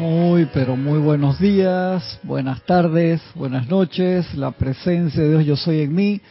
[0.00, 4.34] Muy, pero muy buenos días, buenas tardes, buenas noches.
[4.34, 6.22] La presencia de Dios yo soy en mí.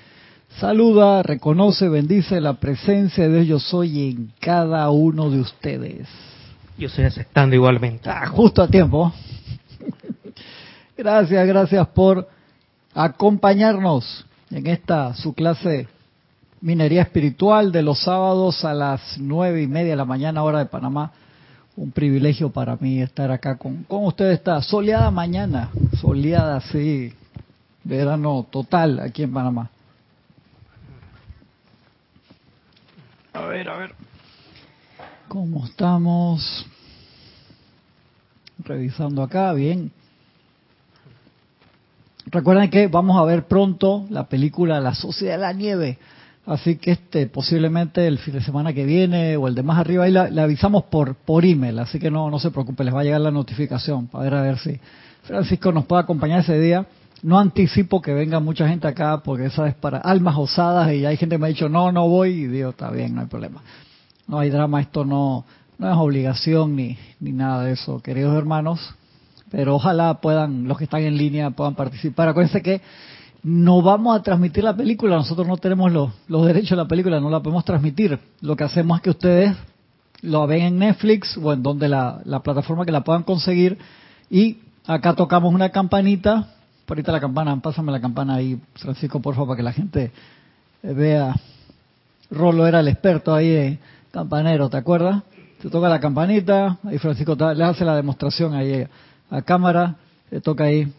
[0.57, 6.07] Saluda, reconoce, bendice la presencia de Dios yo soy en cada uno de ustedes.
[6.79, 8.09] Yo estoy aceptando igualmente.
[8.09, 9.13] Ah, justo a tiempo.
[10.97, 12.27] Gracias, gracias por
[12.95, 15.88] acompañarnos en esta su clase
[16.59, 20.66] minería espiritual de los sábados a las nueve y media de la mañana hora de
[20.66, 21.12] Panamá
[21.76, 25.70] un privilegio para mí estar acá con, con ustedes esta soleada mañana,
[26.02, 27.14] soleada, sí,
[27.84, 29.70] verano total aquí en Panamá.
[33.34, 33.95] A ver, a ver.
[35.28, 36.66] ¿Cómo estamos?
[38.59, 39.92] Revisando acá, bien.
[42.26, 45.98] Recuerden que vamos a ver pronto la película La Sociedad de la Nieve
[46.49, 50.05] Así que este posiblemente el fin de semana que viene o el de más arriba
[50.05, 53.03] ahí le avisamos por por email, así que no no se preocupe, les va a
[53.03, 54.80] llegar la notificación para ver a ver si
[55.22, 56.88] Francisco nos puede acompañar ese día.
[57.22, 61.17] No anticipo que venga mucha gente acá porque esa es para almas osadas y hay
[61.17, 63.61] gente que me ha dicho no no voy y digo está bien no hay problema.
[64.27, 65.45] No hay drama, esto no
[65.77, 68.95] no es obligación ni ni nada de eso, queridos hermanos.
[69.52, 72.27] Pero ojalá puedan los que están en línea puedan participar.
[72.27, 72.81] Acuérdense que
[73.44, 77.30] no vamos a transmitir la película, nosotros no tenemos los, derechos de la película, no
[77.30, 78.20] la podemos transmitir.
[78.42, 79.56] Lo que hacemos es que ustedes
[80.22, 83.78] lo ven en Netflix o en donde la, plataforma que la puedan conseguir
[84.30, 86.48] y acá tocamos una campanita,
[86.88, 90.12] ahorita la campana, pásame la campana ahí, Francisco, por favor, para que la gente
[90.84, 91.36] vea.
[92.32, 93.80] Rolo era el experto ahí, de
[94.12, 95.23] campanero, ¿te acuerdas?
[95.62, 98.86] Se toca la campanita, ahí Francisco le hace la demostración ahí
[99.30, 99.95] a cámara,
[100.30, 100.92] le toca ahí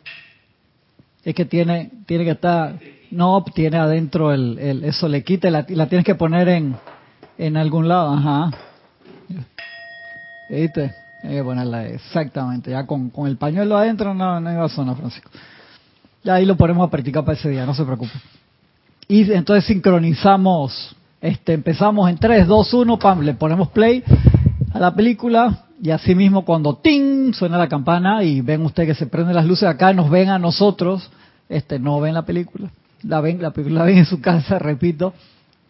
[1.24, 2.74] es que tiene tiene que estar
[3.10, 6.76] no tiene adentro el, eso le quita la, tienes que poner en
[7.38, 8.50] en algún lado ajá.
[10.48, 14.68] Viste hay que ponerla exactamente ya con, con el pañuelo adentro no no iba a
[14.68, 15.30] Francisco.
[16.22, 18.12] Ya ahí lo ponemos a practicar para ese día no se preocupe.
[19.08, 24.02] Y entonces sincronizamos este empezamos en 3, 2, 1 pam le ponemos play
[24.72, 27.32] a la película y así mismo cuando ¡ting!
[27.32, 30.38] suena la campana y ven ustedes que se prenden las luces acá, nos ven a
[30.38, 31.10] nosotros,
[31.50, 32.70] este no ven la película,
[33.02, 35.12] la ven, la película la ven en su casa, repito,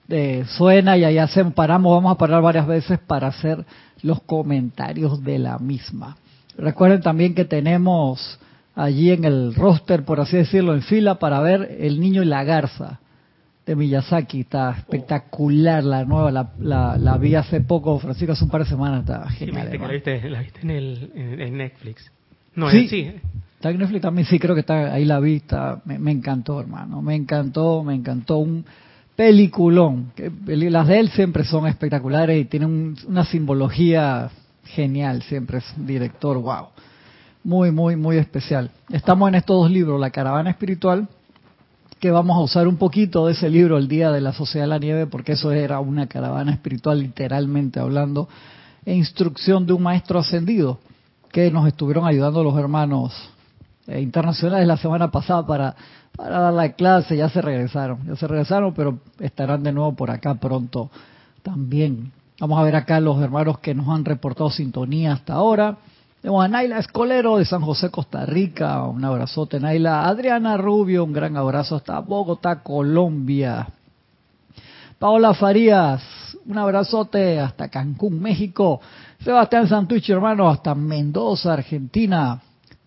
[0.08, 3.64] eh, suena y ahí hacemos, paramos, vamos a parar varias veces para hacer
[4.02, 6.16] los comentarios de la misma.
[6.56, 8.38] Recuerden también que tenemos
[8.74, 12.44] allí en el roster, por así decirlo, en fila para ver El Niño y la
[12.44, 13.00] Garza
[13.66, 18.64] de Miyazaki, está espectacular la nueva, la, la, vi hace poco, Francisco, hace un par
[18.64, 19.70] de semanas, está genial.
[19.78, 22.10] la viste, la viste en, el, en, Netflix.
[22.54, 23.12] No, sí, sí.
[23.60, 27.84] Está en también, sí, creo que está ahí la vista, me, encantó, hermano, me encantó,
[27.84, 28.64] me encantó, un
[29.14, 30.12] peliculón.
[30.46, 34.30] Las de él siempre son espectaculares y tienen una simbología
[34.64, 36.68] genial, siempre es director, wow.
[37.44, 38.70] Muy, muy, muy especial.
[38.88, 41.06] Estamos en estos dos libros, La Caravana Espiritual
[41.98, 44.68] que vamos a usar un poquito de ese libro el día de la Sociedad de
[44.70, 48.26] la Nieve, porque eso era una caravana espiritual literalmente hablando,
[48.86, 50.78] e instrucción de un maestro ascendido,
[51.30, 53.12] que nos estuvieron ayudando los hermanos
[53.98, 55.74] internacionales la semana pasada para,
[56.16, 60.10] para dar la clase, ya se regresaron, ya se regresaron, pero estarán de nuevo por
[60.10, 60.90] acá pronto
[61.42, 62.12] también.
[62.38, 65.76] Vamos a ver acá los hermanos que nos han reportado sintonía hasta ahora.
[66.22, 68.82] Tenemos a Naila Escolero de San José, Costa Rica.
[68.84, 70.06] Un abrazote, Naila.
[70.06, 73.68] Adriana Rubio, un gran abrazo hasta Bogotá, Colombia.
[74.98, 76.02] Paola Farías,
[76.46, 78.80] un abrazote hasta Cancún, México.
[79.24, 82.40] Sebastián Santucci, hermano, hasta Mendoza, Argentina.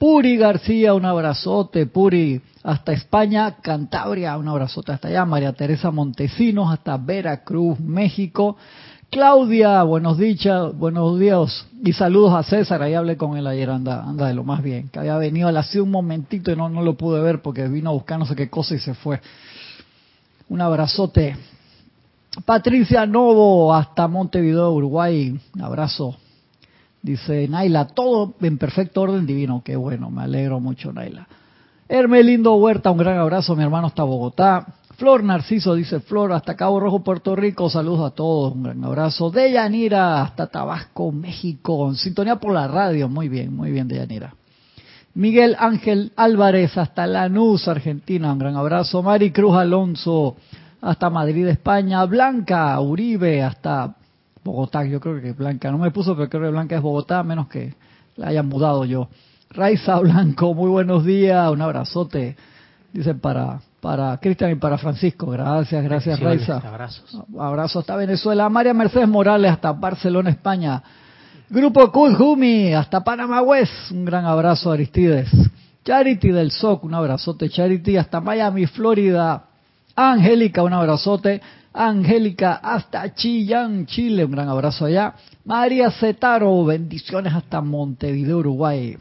[0.04, 1.86] Puri García, un abrazote.
[1.86, 5.24] Puri, hasta España, Cantabria, un abrazote hasta allá.
[5.24, 8.58] María Teresa Montesinos, hasta Veracruz, México.
[9.10, 14.04] Claudia, buenos días, buenos días y saludos a César, ahí hablé con él ayer, anda,
[14.04, 16.96] anda de lo más bien, que había venido hace un momentito y no, no lo
[16.96, 19.22] pude ver porque vino a buscar no sé qué cosa y se fue.
[20.50, 21.38] Un abrazote.
[22.44, 26.18] Patricia Novo, hasta Montevideo, Uruguay, un abrazo.
[27.04, 31.28] Dice Naila, todo en perfecto orden divino, qué bueno, me alegro mucho Naila.
[31.90, 34.66] Hermelindo Huerta, un gran abrazo, mi hermano hasta Bogotá.
[34.96, 37.70] Flor Narciso dice Flor hasta Cabo Rojo, Puerto Rico.
[37.70, 39.30] Saludos a todos, un gran abrazo.
[39.30, 41.90] Deyanira hasta Tabasco, México.
[41.90, 43.10] En sintonía por la radio.
[43.10, 44.34] Muy bien, muy bien, Deyanira.
[45.14, 48.32] Miguel Ángel Álvarez hasta Lanús, Argentina.
[48.32, 49.04] Un gran abrazo.
[49.04, 50.38] Mari Cruz Alonso
[50.80, 52.06] hasta Madrid, España.
[52.06, 53.96] Blanca Uribe hasta
[54.44, 54.84] Bogotá.
[54.84, 57.76] Yo creo que Blanca, no me puso, pero creo que Blanca es Bogotá, menos que
[58.16, 59.10] la hayan mudado yo.
[59.50, 61.52] Raiza Blanco, muy buenos días.
[61.52, 62.36] Un abrazote.
[62.92, 65.28] Dice para para Cristian y para Francisco.
[65.28, 66.56] Gracias, gracias Raiza.
[66.56, 67.22] Abrazos.
[67.38, 68.48] Abrazo hasta Venezuela.
[68.48, 70.82] María Mercedes Morales hasta Barcelona, España.
[71.50, 75.30] Grupo Kuzumi, hasta Panamá West, un gran abrazo Aristides.
[75.84, 79.44] Charity del SOC, un abrazote Charity, hasta Miami, Florida.
[79.98, 81.42] Angélica, un abrazote.
[81.74, 85.16] Angélica, hasta Chillán, Chile, un gran abrazo allá.
[85.44, 88.98] María Cetaro, bendiciones hasta Montevideo, Uruguay.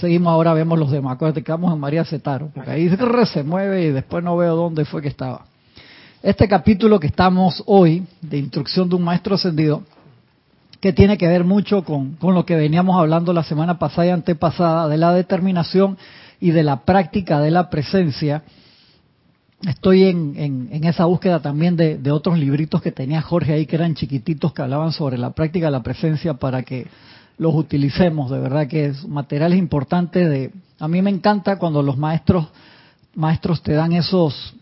[0.00, 1.14] Seguimos ahora, vemos los demás.
[1.14, 2.90] Acuérdate que vamos en María Cetaro, porque ahí
[3.26, 5.46] se mueve y después no veo dónde fue que estaba.
[6.22, 9.82] Este capítulo que estamos hoy, de instrucción de un maestro ascendido,
[10.80, 14.88] que tiene que ver mucho con, lo que veníamos hablando la semana pasada y antepasada,
[14.88, 15.98] de la determinación
[16.40, 18.42] y de la práctica de la presencia.
[19.66, 23.74] Estoy en, en, esa búsqueda también de, de, otros libritos que tenía Jorge ahí, que
[23.74, 26.86] eran chiquititos, que hablaban sobre la práctica de la presencia para que
[27.38, 28.30] los utilicemos.
[28.30, 30.28] De verdad que es materiales importantes.
[30.28, 32.46] De, a mí me encanta cuando los maestros
[33.14, 34.54] maestros te dan esos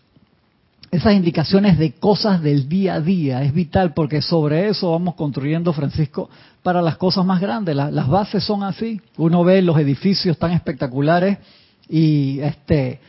[0.91, 3.43] esas indicaciones de cosas del día a día.
[3.43, 6.31] Es vital porque sobre eso vamos construyendo, Francisco,
[6.63, 7.77] para las cosas más grandes.
[7.77, 9.01] las bases son así.
[9.19, 11.39] Uno ve los edificios tan espectaculares
[11.89, 13.01] y este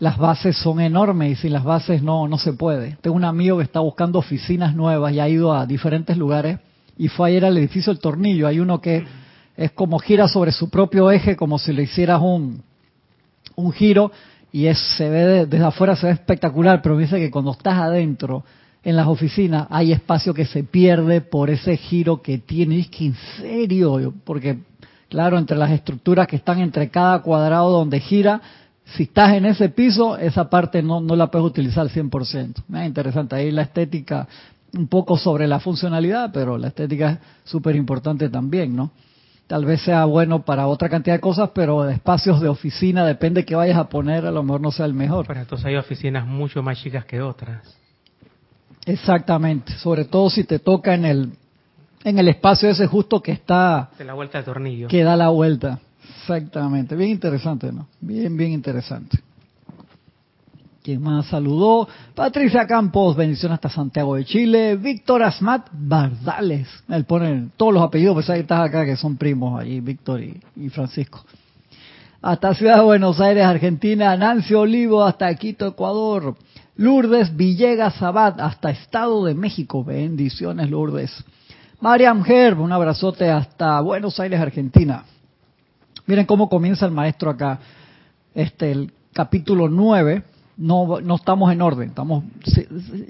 [0.00, 2.96] las bases son enormes y sin las bases no no se puede.
[3.00, 6.58] Tengo un amigo que está buscando oficinas nuevas y ha ido a diferentes lugares
[6.96, 8.46] y fue ayer al edificio El Tornillo.
[8.46, 9.04] Hay uno que
[9.56, 12.62] es como gira sobre su propio eje, como si le hicieras un,
[13.56, 14.12] un giro
[14.52, 18.44] y es, se ve desde afuera se ve espectacular, pero dice que cuando estás adentro
[18.84, 22.78] en las oficinas hay espacio que se pierde por ese giro que tiene.
[22.78, 24.60] Es que en serio, porque
[25.08, 28.40] claro, entre las estructuras que están entre cada cuadrado donde gira,
[28.96, 32.54] si estás en ese piso, esa parte no, no la puedes utilizar al 100%.
[32.74, 34.26] Es interesante, ahí la estética,
[34.74, 37.18] un poco sobre la funcionalidad, pero la estética es
[37.50, 38.90] súper importante también, ¿no?
[39.48, 43.40] tal vez sea bueno para otra cantidad de cosas, pero de espacios de oficina, depende
[43.40, 45.26] de qué vayas a poner, a lo mejor no sea el mejor.
[45.26, 47.62] Pero entonces hay oficinas mucho más chicas que otras.
[48.84, 51.32] Exactamente, sobre todo si te toca en el
[52.04, 54.86] en el espacio ese justo que está de la vuelta de tornillo.
[54.86, 55.80] Que da la vuelta.
[56.28, 57.88] Exactamente, bien interesante, ¿no?
[58.02, 59.18] Bien bien interesante.
[60.82, 61.88] ¿Quién más saludó?
[62.14, 64.76] Patricia Campos, bendición hasta Santiago de Chile.
[64.76, 66.68] Víctor Asmat Bardales.
[66.90, 70.68] Él pone todos los apellidos, pues ahí estás acá que son primos allí, Víctor y,
[70.68, 71.24] Francisco.
[72.20, 74.14] Hasta Ciudad de Buenos Aires, Argentina.
[74.14, 76.36] Nancy Olivo hasta Quito, Ecuador.
[76.76, 79.82] Lourdes Villegas Abad hasta Estado de México.
[79.82, 81.24] Bendiciones, Lourdes.
[81.80, 85.04] Mariam Herb, un abrazote hasta Buenos Aires, Argentina.
[86.08, 87.60] Miren cómo comienza el maestro acá.
[88.34, 90.22] Este, el capítulo 9
[90.56, 92.24] no, no estamos en orden, estamos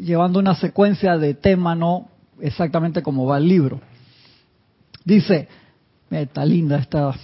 [0.00, 2.08] llevando una secuencia de tema, no
[2.40, 3.80] exactamente como va el libro.
[5.04, 5.46] Dice,
[6.10, 7.14] está linda esta,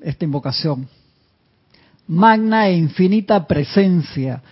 [0.00, 0.88] esta invocación,
[2.08, 4.42] magna e infinita presencia,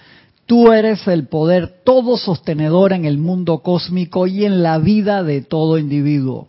[0.44, 5.40] tú eres el poder todo sostenedor en el mundo cósmico y en la vida de
[5.40, 6.48] todo individuo.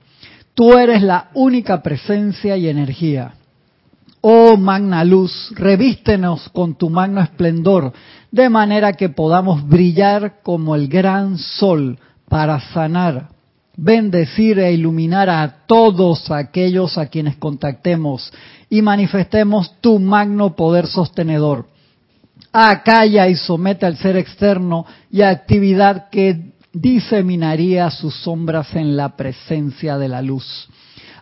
[0.53, 3.35] Tú eres la única presencia y energía.
[4.21, 7.91] Oh magna luz, revístenos con tu magno esplendor,
[8.29, 11.97] de manera que podamos brillar como el gran sol
[12.29, 13.29] para sanar,
[13.75, 18.31] bendecir e iluminar a todos aquellos a quienes contactemos
[18.69, 21.65] y manifestemos tu magno poder sostenedor.
[22.53, 29.97] Acalla y somete al ser externo y actividad que diseminaría sus sombras en la presencia
[29.97, 30.69] de la luz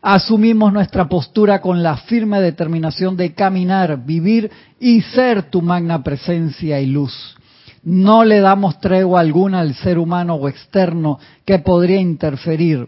[0.02, 6.80] asumimos nuestra postura con la firme determinación de caminar, vivir y ser tu magna presencia
[6.80, 7.36] y luz.
[7.84, 12.88] No le damos tregua alguna al ser humano o externo que podría interferir.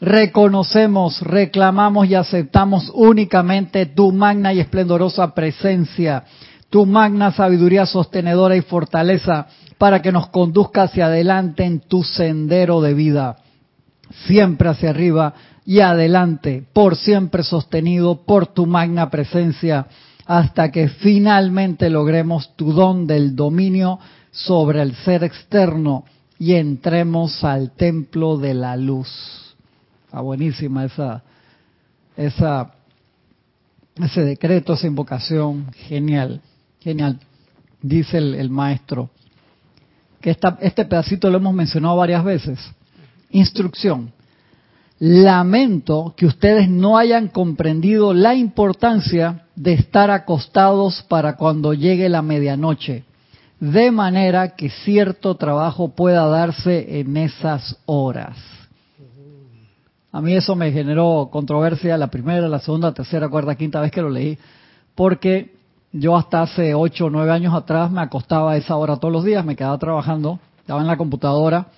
[0.00, 6.24] Reconocemos, reclamamos y aceptamos únicamente tu magna y esplendorosa presencia,
[6.70, 12.80] tu magna sabiduría sostenedora y fortaleza para que nos conduzca hacia adelante en tu sendero
[12.80, 13.36] de vida,
[14.26, 19.86] siempre hacia arriba y adelante, por siempre sostenido por tu magna presencia,
[20.26, 23.98] hasta que finalmente logremos tu don del dominio
[24.30, 26.04] sobre el ser externo
[26.38, 29.56] y entremos al templo de la luz.
[30.06, 31.22] Está buenísima esa,
[32.16, 32.72] esa,
[33.96, 36.40] ese decreto, esa invocación, genial,
[36.80, 37.18] genial.
[37.82, 39.10] Dice el, maestro
[40.20, 42.58] que este pedacito lo hemos mencionado varias veces.
[43.30, 44.12] Instrucción
[45.02, 52.20] Lamento que ustedes no hayan comprendido la importancia de estar acostados para cuando llegue la
[52.20, 53.04] medianoche,
[53.60, 58.36] de manera que cierto trabajo pueda darse en esas horas.
[60.12, 64.02] A mí eso me generó controversia la primera, la segunda, tercera, cuarta, quinta vez que
[64.02, 64.36] lo leí,
[64.94, 65.54] porque
[65.92, 69.24] yo hasta hace ocho o nueve años atrás me acostaba a esa hora todos los
[69.24, 71.68] días, me quedaba trabajando, estaba en la computadora,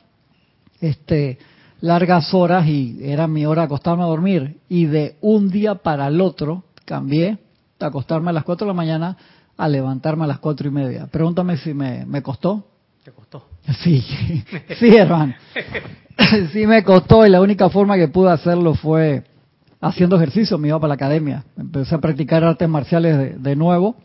[0.80, 1.38] este,
[1.82, 4.56] largas horas y era mi hora de acostarme a dormir.
[4.68, 7.38] Y de un día para el otro cambié
[7.78, 9.16] de acostarme a las 4 de la mañana
[9.56, 11.06] a levantarme a las cuatro y media.
[11.06, 12.64] Pregúntame si me, me costó.
[13.04, 13.46] ¿Te costó?
[13.82, 14.00] Sí,
[14.78, 15.34] sí, hermano.
[16.52, 19.24] Sí me costó y la única forma que pude hacerlo fue
[19.80, 20.58] haciendo ejercicio.
[20.58, 21.44] Me iba para la academia.
[21.56, 23.96] Empecé a practicar artes marciales de, de nuevo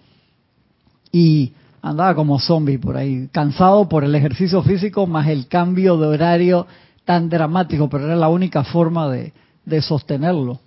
[1.12, 6.08] y andaba como zombie por ahí, cansado por el ejercicio físico más el cambio de
[6.08, 6.66] horario
[7.08, 9.32] tan dramático, pero era la única forma de,
[9.64, 10.60] de sostenerlo.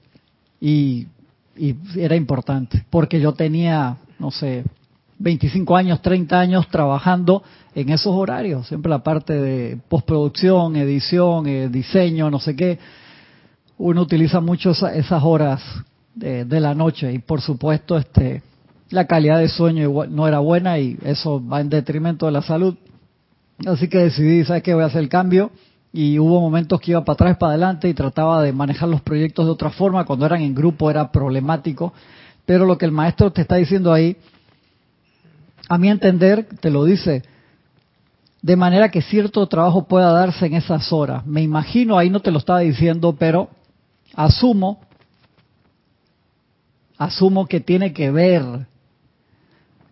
[0.59, 1.06] Y,
[1.54, 4.64] y era importante, porque yo tenía, no sé,
[5.18, 7.42] 25 años, 30 años trabajando
[7.75, 12.78] en esos horarios, siempre la parte de postproducción, edición, eh, diseño, no sé qué.
[13.76, 15.62] Uno utiliza mucho esas horas
[16.14, 18.42] de, de, la noche y por supuesto este
[18.88, 22.76] la calidad de sueño no era buena y eso va en detrimento de la salud.
[23.66, 24.73] Así que decidí, ¿sabes qué?
[24.73, 25.50] Voy a hacer el cambio
[25.92, 29.44] y hubo momentos que iba para atrás, para adelante y trataba de manejar los proyectos
[29.44, 30.04] de otra forma.
[30.04, 31.92] Cuando eran en grupo era problemático,
[32.47, 34.16] pero lo que el maestro te está diciendo ahí,
[35.68, 37.23] a mi entender, te lo dice,
[38.42, 41.26] de manera que cierto trabajo pueda darse en esas horas.
[41.26, 43.50] Me imagino, ahí no te lo estaba diciendo, pero
[44.14, 44.80] asumo,
[46.99, 48.66] asumo que tiene que ver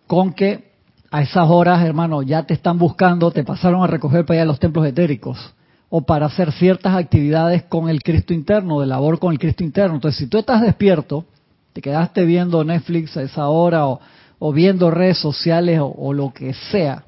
[0.07, 0.69] con que
[1.11, 4.59] a esas horas, hermano, ya te están buscando, te pasaron a recoger para allá los
[4.59, 5.53] templos etéricos
[5.89, 9.95] o para hacer ciertas actividades con el Cristo interno, de labor con el Cristo interno.
[9.95, 11.25] Entonces, si tú estás despierto,
[11.73, 13.99] te quedaste viendo Netflix a esa hora o,
[14.37, 17.05] o viendo redes sociales o, o, lo que sea,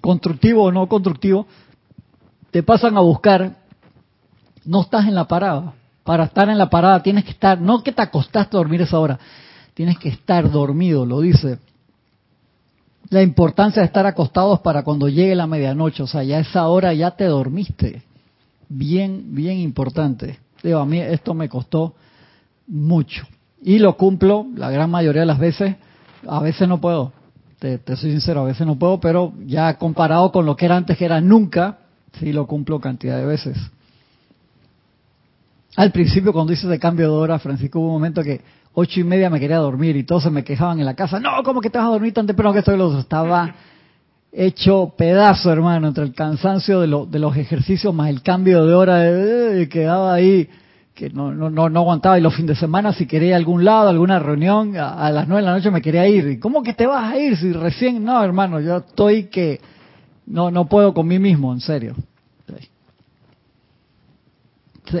[0.00, 1.46] constructivo o no constructivo,
[2.50, 3.56] te pasan a buscar,
[4.64, 5.74] no estás en la parada.
[6.02, 8.98] Para estar en la parada tienes que estar, no que te acostaste a dormir esa
[8.98, 9.18] hora,
[9.74, 11.58] tienes que estar dormido, lo dice.
[13.10, 16.92] La importancia de estar acostados para cuando llegue la medianoche, o sea, ya esa hora
[16.92, 18.02] ya te dormiste.
[18.68, 20.38] Bien, bien importante.
[20.62, 21.94] Digo, a mí esto me costó
[22.66, 23.26] mucho.
[23.62, 25.76] Y lo cumplo la gran mayoría de las veces.
[26.26, 27.12] A veces no puedo,
[27.58, 30.76] te, te, soy sincero, a veces no puedo, pero ya comparado con lo que era
[30.76, 31.78] antes, que era nunca,
[32.18, 33.56] sí lo cumplo cantidad de veces.
[35.76, 38.40] Al principio, cuando hice ese cambio de hora, Francisco, hubo un momento que
[38.74, 41.20] ocho y media me quería dormir y todos se me quejaban en la casa.
[41.20, 43.54] No, ¿cómo que te vas a dormir tan temprano que estoy los Estaba
[44.32, 48.74] hecho pedazo, hermano, entre el cansancio de, lo, de los ejercicios más el cambio de
[48.74, 49.12] hora, de,
[49.54, 50.48] de, quedaba ahí
[50.94, 52.18] que no, no, no, no aguantaba.
[52.18, 55.12] Y los fines de semana, si quería ir a algún lado, alguna reunión, a, a
[55.12, 56.26] las nueve de la noche me quería ir.
[56.26, 58.04] ¿Y cómo que te vas a ir si recién?
[58.04, 59.60] No, hermano, yo estoy que
[60.26, 61.94] no, no puedo con mí mismo, en serio.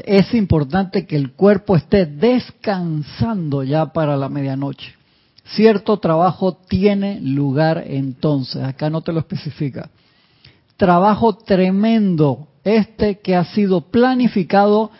[0.04, 4.94] Es importante que el cuerpo esté descansando ya para la medianoche.
[5.44, 9.88] Cierto trabajo tiene lugar entonces, acá no te lo especifica.
[10.76, 14.90] Trabajo tremendo, este que ha sido planificado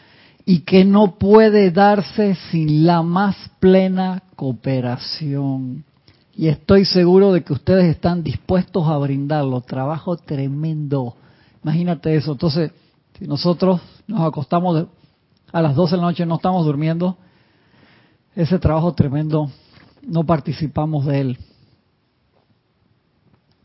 [0.46, 5.84] y que no puede darse sin la más plena cooperación.
[6.34, 9.60] Y estoy seguro de que ustedes están dispuestos a brindarlo.
[9.60, 11.16] Trabajo tremendo.
[11.62, 12.32] Imagínate eso.
[12.32, 12.70] Entonces,
[13.18, 14.86] si nosotros nos acostamos
[15.52, 17.16] a las 12 de la noche, no estamos durmiendo,
[18.34, 19.50] ese trabajo tremendo
[20.02, 21.38] no participamos de él.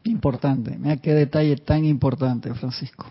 [0.03, 0.77] Importante.
[0.77, 3.05] Mira qué detalle tan importante, Francisco.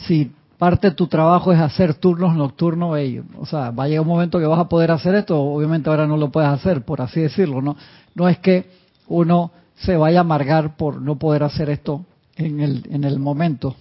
[0.00, 2.98] Si parte de tu trabajo es hacer turnos nocturnos,
[3.38, 6.06] o sea, va a llegar un momento que vas a poder hacer esto, obviamente ahora
[6.06, 7.76] no lo puedes hacer, por así decirlo, ¿no?
[8.14, 8.68] No es que
[9.06, 12.04] uno se vaya a amargar por no poder hacer esto
[12.36, 13.76] en el, en el momento.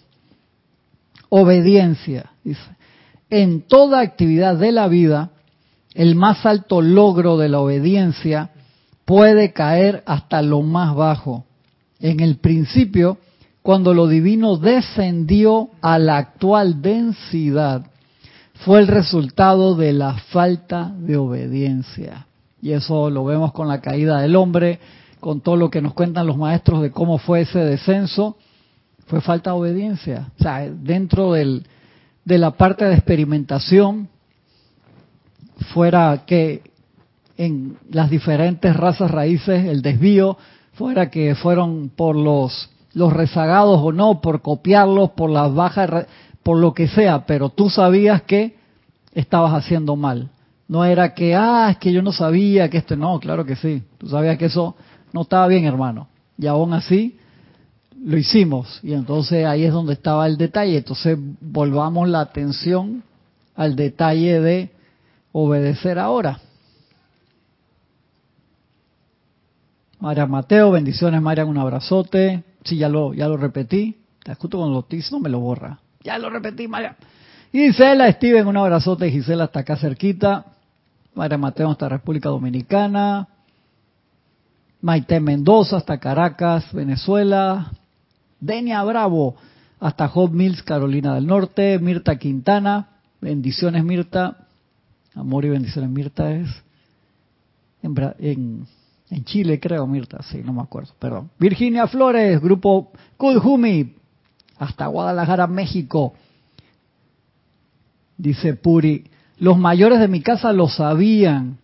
[1.30, 2.62] Obediencia, dice.
[3.30, 5.32] En toda actividad de la vida,
[5.94, 8.52] el más alto logro de la obediencia
[9.06, 11.46] puede caer hasta lo más bajo.
[12.00, 13.18] En el principio,
[13.62, 17.86] cuando lo divino descendió a la actual densidad,
[18.66, 22.28] fue el resultado de la falta de obediencia.
[22.62, 24.80] Y eso lo vemos con la caída del hombre,
[25.20, 28.38] con todo lo que nos cuentan los maestros de cómo fue ese descenso,
[29.08, 30.32] fue falta de obediencia.
[30.40, 31.66] O sea, dentro del,
[32.26, 34.10] de la parte de experimentación,
[35.74, 36.62] fuera que
[37.38, 40.38] en las diferentes razas raíces el desvío,
[40.74, 46.08] fuera que fueron por los, los rezagados o no, por copiarlos, por las bajas,
[46.44, 48.58] por lo que sea, pero tú sabías que
[49.14, 50.30] estabas haciendo mal.
[50.68, 53.84] No era que, ah, es que yo no sabía que esto, no, claro que sí,
[53.98, 54.76] tú sabías que eso
[55.14, 56.10] no estaba bien, hermano.
[56.38, 57.18] Y aún así
[58.04, 58.80] lo hicimos.
[58.84, 60.78] Y entonces ahí es donde estaba el detalle.
[60.78, 63.04] Entonces volvamos la atención
[63.56, 64.72] al detalle de
[65.32, 66.40] obedecer ahora.
[70.00, 72.44] María Mateo, bendiciones María, un abrazote.
[72.64, 73.98] Sí, ya lo, ya lo repetí.
[74.24, 75.80] Te justo cuando lo estoy diciendo me lo borra.
[76.04, 76.96] Ya lo repetí, María.
[77.52, 79.10] Gisela, Steven, un abrazote.
[79.10, 80.46] Gisela está acá cerquita.
[81.16, 83.28] María Mateo hasta República Dominicana.
[84.82, 87.72] Maite Mendoza hasta Caracas, Venezuela.
[88.40, 89.36] Denia Bravo
[89.80, 91.80] hasta Hot Mills, Carolina del Norte.
[91.80, 92.90] Mirta Quintana.
[93.22, 94.48] Bendiciones, Mirta.
[95.16, 96.48] Amor y bendiciones, Mirta es
[97.82, 98.66] en,
[99.26, 100.22] Chile, creo, Mirta.
[100.24, 101.30] Sí, no me acuerdo, perdón.
[101.40, 103.96] Virginia Flores, grupo Kudjumi,
[104.58, 106.14] hasta Guadalajara, México.
[108.18, 109.06] Dice Puri,
[109.38, 111.58] los mayores de mi casa lo sabían,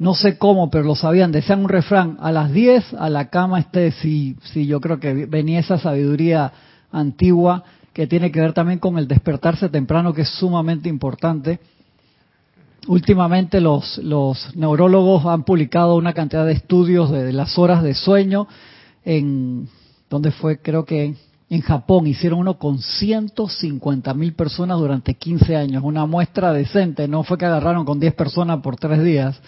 [0.00, 3.60] no sé cómo, pero lo sabían, decían un refrán, a las 10 a la cama
[3.60, 6.50] esté, sí, sí, yo creo que venía esa sabiduría
[6.90, 11.60] antigua que tiene que ver también con el despertarse temprano, que es sumamente importante.
[12.86, 14.00] Últimamente los,
[14.54, 18.48] neurólogos han publicado una cantidad de estudios de, las horas de sueño
[19.04, 19.68] en,
[20.08, 21.14] donde fue, creo que
[21.50, 22.06] en Japón.
[22.06, 27.44] Hicieron uno con 150 mil personas durante 15 años, una muestra decente, no fue que
[27.44, 29.38] agarraron con 10 personas por 3 días,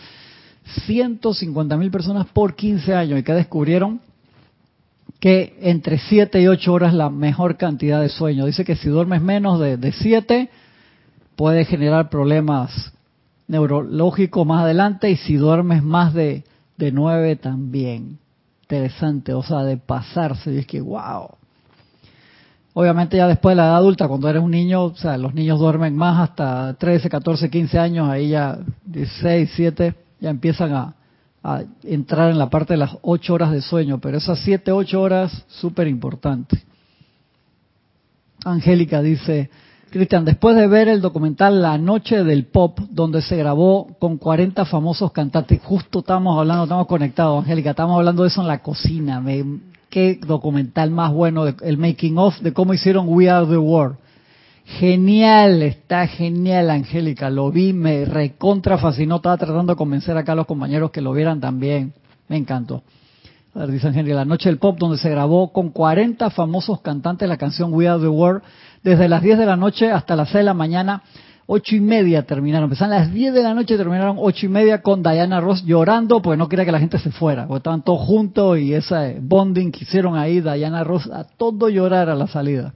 [0.87, 4.01] 150 mil personas por 15 años y que descubrieron
[5.21, 8.47] que entre 7 y 8 horas la mejor cantidad de sueño.
[8.47, 10.51] Dice que si duermes menos de, de 7
[11.37, 12.93] puede generar problemas
[13.47, 16.45] neurológicos más adelante y si duermes más de,
[16.77, 18.19] de 9 también.
[18.63, 20.53] Interesante, o sea, de pasarse.
[20.53, 21.29] Y es que, wow.
[22.75, 25.61] Obviamente ya después de la edad adulta, cuando eres un niño, o sea, los niños
[25.61, 30.95] duermen más hasta 13, 14, 15 años, ahí ya 16, 7, ya empiezan a,
[31.83, 35.45] entrar en la parte de las 8 horas de sueño, pero esas 7, 8 horas,
[35.49, 36.63] súper importante.
[38.45, 39.51] Angélica dice,
[39.91, 44.65] Cristian, después de ver el documental La Noche del Pop, donde se grabó con 40
[44.67, 49.21] famosos cantantes, justo estamos hablando, estamos conectados, Angélica, estamos hablando de eso en la cocina,
[49.21, 49.45] me,
[49.91, 53.97] qué documental más bueno, el making of de cómo hicieron We Are the World.
[54.65, 57.31] Genial, está genial, Angélica.
[57.31, 59.17] Lo vi, me recontra fascinó.
[59.17, 61.93] Estaba tratando de convencer acá a los compañeros que lo vieran también.
[62.29, 62.83] Me encantó.
[63.55, 67.29] A ver, dice Angélica, la noche del pop, donde se grabó con 40 famosos cantantes
[67.29, 68.43] la canción We Are the World,
[68.83, 71.03] desde las 10 de la noche hasta las 6 de la mañana
[71.47, 72.65] ocho y media terminaron.
[72.65, 76.39] Empezaron las 10 de la noche terminaron ocho y media con Diana Ross llorando porque
[76.39, 79.85] no quería que la gente se fuera, porque estaban todos juntos y ese bonding que
[79.85, 82.73] hicieron ahí, Diana Ross, a todo llorar a la salida.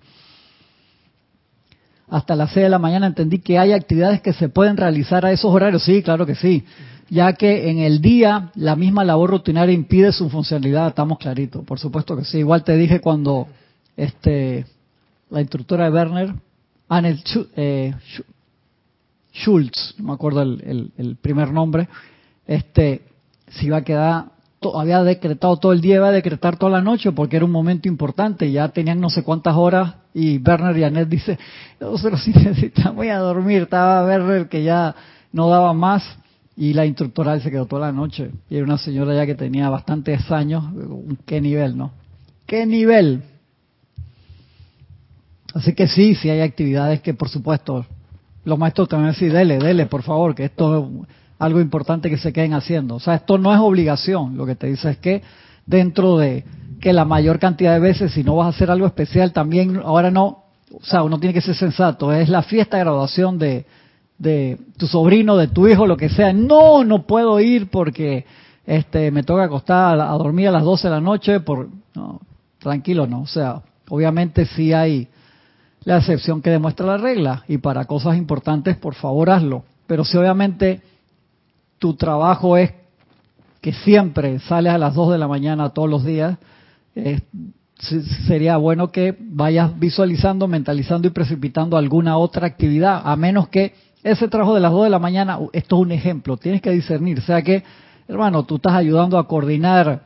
[2.08, 5.32] Hasta las 6 de la mañana entendí que hay actividades que se pueden realizar a
[5.32, 5.84] esos horarios.
[5.84, 6.64] Sí, claro que sí.
[7.08, 11.64] Ya que en el día la misma labor rutinaria impide su funcionalidad, estamos claritos.
[11.64, 12.38] Por supuesto que sí.
[12.38, 13.48] Igual te dije cuando
[13.96, 14.66] este
[15.30, 16.34] la instructora de Werner,
[16.88, 17.22] Anel
[17.56, 17.94] eh,
[19.32, 21.88] Schultz, no me acuerdo el, primer nombre,
[22.46, 23.02] este,
[23.48, 24.26] se iba a quedar,
[24.74, 27.88] había decretado todo el día, iba a decretar toda la noche porque era un momento
[27.88, 31.38] importante, ya tenían no sé cuántas horas y Werner y Annette dice,
[31.78, 34.94] nosotros sí necesitamos ir a dormir, estaba Werner que ya
[35.30, 36.02] no daba más
[36.56, 39.68] y la instructora se quedó toda la noche y era una señora ya que tenía
[39.68, 40.64] bastantes años,
[41.26, 41.92] qué nivel, ¿no?
[42.46, 43.24] ¿Qué nivel?
[45.52, 47.84] Así que sí, sí hay actividades que por supuesto
[48.44, 52.32] los maestros también decir, dele, dele, por favor, que esto es algo importante que se
[52.32, 52.94] queden haciendo.
[52.94, 55.22] O sea, esto no es obligación, lo que te dice es que
[55.66, 56.42] dentro de
[56.86, 60.08] que la mayor cantidad de veces, si no vas a hacer algo especial, también, ahora
[60.12, 63.66] no, o sea, uno tiene que ser sensato, es la fiesta de graduación de,
[64.18, 66.32] de tu sobrino, de tu hijo, lo que sea.
[66.32, 68.24] No, no puedo ir porque
[68.64, 72.20] este me toca acostar a, dormir a las 12 de la noche, por no,
[72.60, 73.22] tranquilo, no.
[73.22, 75.08] O sea, obviamente sí hay
[75.82, 79.64] la excepción que demuestra la regla y para cosas importantes por favor hazlo.
[79.88, 80.82] Pero si obviamente
[81.80, 82.70] tu trabajo es
[83.60, 86.38] que siempre sales a las 2 de la mañana todos los días,
[88.26, 94.28] sería bueno que vayas visualizando, mentalizando y precipitando alguna otra actividad, a menos que ese
[94.28, 97.22] trabajo de las 2 de la mañana, esto es un ejemplo, tienes que discernir, o
[97.22, 97.64] sea que,
[98.08, 100.04] hermano, tú estás ayudando a coordinar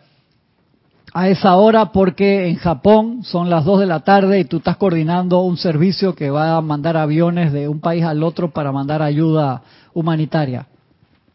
[1.13, 4.77] a esa hora porque en Japón son las 2 de la tarde y tú estás
[4.77, 9.03] coordinando un servicio que va a mandar aviones de un país al otro para mandar
[9.03, 10.67] ayuda humanitaria.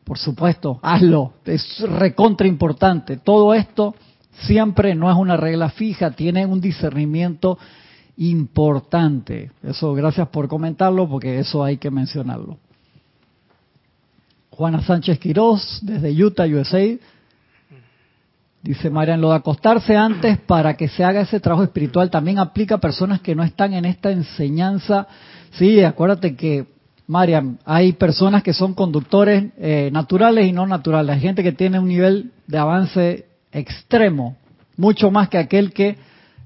[0.05, 3.17] Por supuesto, hazlo, es recontra importante.
[3.17, 3.95] Todo esto
[4.41, 7.57] siempre no es una regla fija, tiene un discernimiento
[8.17, 9.51] importante.
[9.63, 12.57] Eso, gracias por comentarlo porque eso hay que mencionarlo.
[14.51, 16.97] Juana Sánchez Quirós, desde Utah, USA,
[18.65, 22.73] Dice Marian, lo de acostarse antes para que se haga ese trabajo espiritual también aplica
[22.73, 25.05] a personas que no están en esta enseñanza.
[25.51, 26.65] Sí, acuérdate que,
[27.05, 31.15] Marian, hay personas que son conductores eh, naturales y no naturales.
[31.15, 34.35] Hay gente que tiene un nivel de avance extremo,
[34.77, 35.97] mucho más que aquel que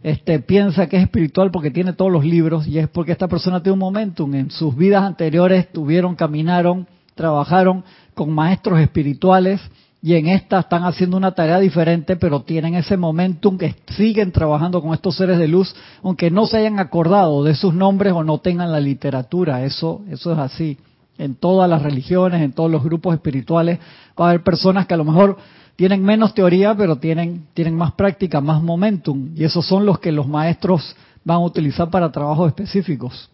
[0.01, 3.61] este, piensa que es espiritual porque tiene todos los libros y es porque esta persona
[3.61, 4.33] tiene un momentum.
[4.35, 9.59] En sus vidas anteriores tuvieron, caminaron, trabajaron con maestros espirituales
[10.01, 14.81] y en esta están haciendo una tarea diferente, pero tienen ese momentum que siguen trabajando
[14.81, 18.37] con estos seres de luz, aunque no se hayan acordado de sus nombres o no
[18.37, 19.65] tengan la literatura.
[19.65, 20.77] Eso, eso es así.
[21.17, 23.79] En todas las religiones, en todos los grupos espirituales,
[24.17, 25.37] va a haber personas que a lo mejor
[25.79, 29.29] tienen menos teoría, pero tienen, tienen más práctica, más momentum.
[29.33, 33.29] Y esos son los que los maestros van a utilizar para trabajos específicos.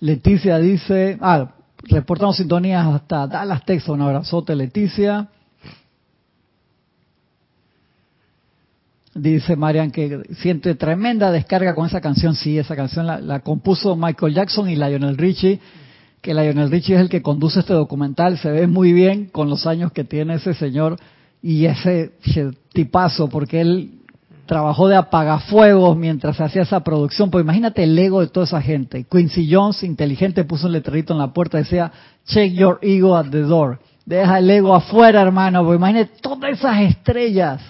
[0.00, 1.52] Leticia dice, ah,
[1.84, 3.90] reportamos sintonías hasta Dallas, Texas.
[3.90, 5.28] Un abrazote, Leticia.
[9.14, 12.34] Dice Marian que siente tremenda descarga con esa canción.
[12.34, 15.60] Sí, esa canción la, compuso Michael Jackson y Lionel Richie.
[16.20, 18.38] Que Lionel Richie es el que conduce este documental.
[18.38, 20.96] Se ve muy bien con los años que tiene ese señor
[21.42, 22.12] y ese
[22.72, 24.00] tipazo, porque él
[24.50, 27.30] trabajó de apagafuegos mientras hacía esa producción.
[27.30, 29.06] Pues imagínate el ego de toda esa gente.
[29.10, 31.92] Quincy Jones, inteligente, puso un letrerito en la puerta, decía,
[32.26, 33.78] check your ego at the door.
[34.04, 35.64] Deja el ego afuera, hermano.
[35.64, 37.62] Pues imagínate todas esas estrellas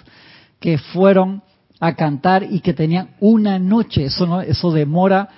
[0.59, 1.43] que fueron
[1.79, 4.05] a cantar y que tenían una noche.
[4.05, 5.29] Eso no, eso demora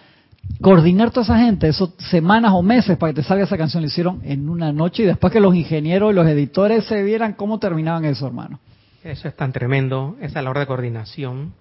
[0.61, 3.87] coordinar toda esa gente, eso semanas o meses para que te salga esa canción, lo
[3.87, 7.59] hicieron en una noche y después que los ingenieros y los editores se vieran cómo
[7.59, 8.59] terminaban eso, hermano.
[9.03, 11.53] Eso es tan tremendo, esa labor de coordinación,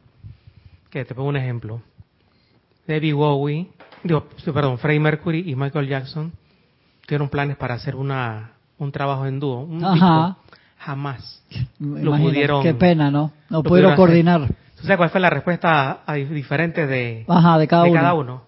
[0.90, 1.82] que te pongo un ejemplo.
[2.86, 3.68] David Bowie,
[4.04, 6.32] digo, perdón, Freddie Mercury y Michael Jackson
[7.06, 10.36] tuvieron planes para hacer una un trabajo en dúo, un Ajá.
[10.78, 11.42] jamás
[11.78, 12.62] lo pudieron.
[12.62, 13.32] Qué pena, ¿no?
[13.48, 14.48] No pudieron, coordinar.
[14.76, 18.42] ¿Tú sabes cuál fue la respuesta a, diferente de, Ajá, de, cada, cada, uno?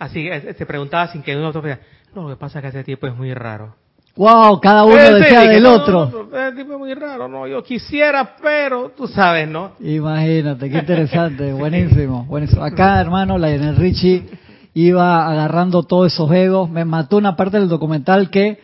[0.00, 1.52] Así, te preguntaba sin que uno...
[1.52, 3.76] No, lo que pasa es que ese tipo es muy raro.
[4.16, 6.28] Wow, cada uno decía del otro.
[6.32, 9.72] No, tipo muy raro, no, yo quisiera, pero tú sabes, ¿no?
[9.78, 12.64] Imagínate, qué interesante, buenísimo, buenísimo.
[12.64, 14.24] Acá, hermano, la Richie
[14.72, 16.70] iba agarrando todos esos egos.
[16.70, 18.58] Me mató una parte del documental que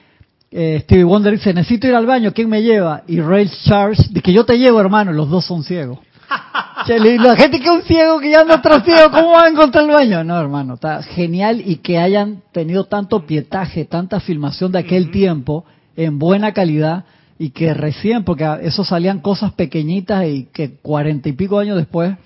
[0.51, 3.03] eh, Stevie Wonder dice, necesito ir al baño, ¿quién me lleva?
[3.07, 5.99] Y Ray Charles dice que yo te llevo, hermano, los dos son ciegos.
[6.89, 9.85] La gente que es un ciego que ya anda otro ciego, ¿cómo va a encontrar
[9.85, 10.23] el baño?
[10.25, 15.65] No, hermano, está genial y que hayan tenido tanto pietaje, tanta filmación de aquel tiempo
[15.97, 17.05] en buena calidad
[17.39, 22.17] y que recién, porque eso salían cosas pequeñitas y que cuarenta y pico años después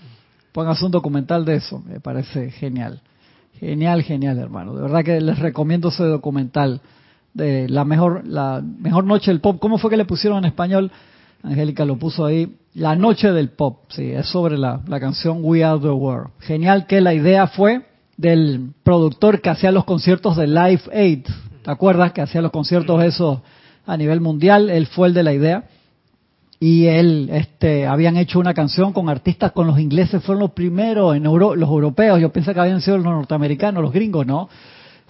[0.53, 3.01] pongan un documental de eso, me parece genial.
[3.59, 4.75] Genial, genial, hermano.
[4.75, 6.81] De verdad que les recomiendo ese documental
[7.35, 9.59] de la mejor, la mejor noche del pop.
[9.61, 10.91] ¿Cómo fue que le pusieron en español?
[11.43, 12.57] Angélica lo puso ahí.
[12.75, 16.31] La noche del pop, sí, es sobre la, la canción We Are the World.
[16.41, 17.83] Genial que la idea fue
[18.17, 21.27] del productor que hacía los conciertos de Live Aid.
[21.63, 23.39] ¿Te acuerdas que hacía los conciertos esos
[23.87, 24.71] a nivel mundial?
[24.71, 25.65] Él fue el de la idea.
[26.63, 31.17] Y él, este, habían hecho una canción con artistas, con los ingleses, fueron los primeros,
[31.17, 34.51] en Euro, los europeos, yo pensé que habían sido los norteamericanos, los gringos, ¿no?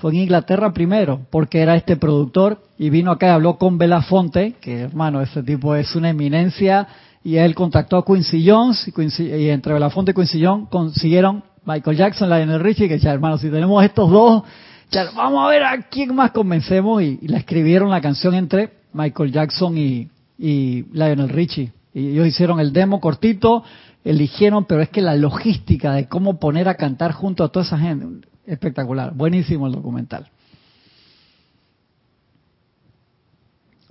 [0.00, 4.54] Fue en Inglaterra primero, porque era este productor y vino acá y habló con Belafonte,
[4.60, 6.88] que hermano, ese tipo es una eminencia,
[7.22, 11.44] y él contactó a Quincy Jones, y, Quincy, y entre Belafonte y Quincy Jones consiguieron
[11.66, 14.42] Michael Jackson, Lionel Richie, que ya hermano, si tenemos estos dos,
[14.90, 19.32] ya vamos a ver a quién más convencemos, y, la escribieron la canción entre Michael
[19.32, 20.08] Jackson y,
[20.38, 21.72] y Lionel Richie.
[21.92, 23.64] Y ellos hicieron el demo cortito,
[24.02, 27.78] eligieron, pero es que la logística de cómo poner a cantar junto a toda esa
[27.78, 30.28] gente, espectacular, buenísimo el documental.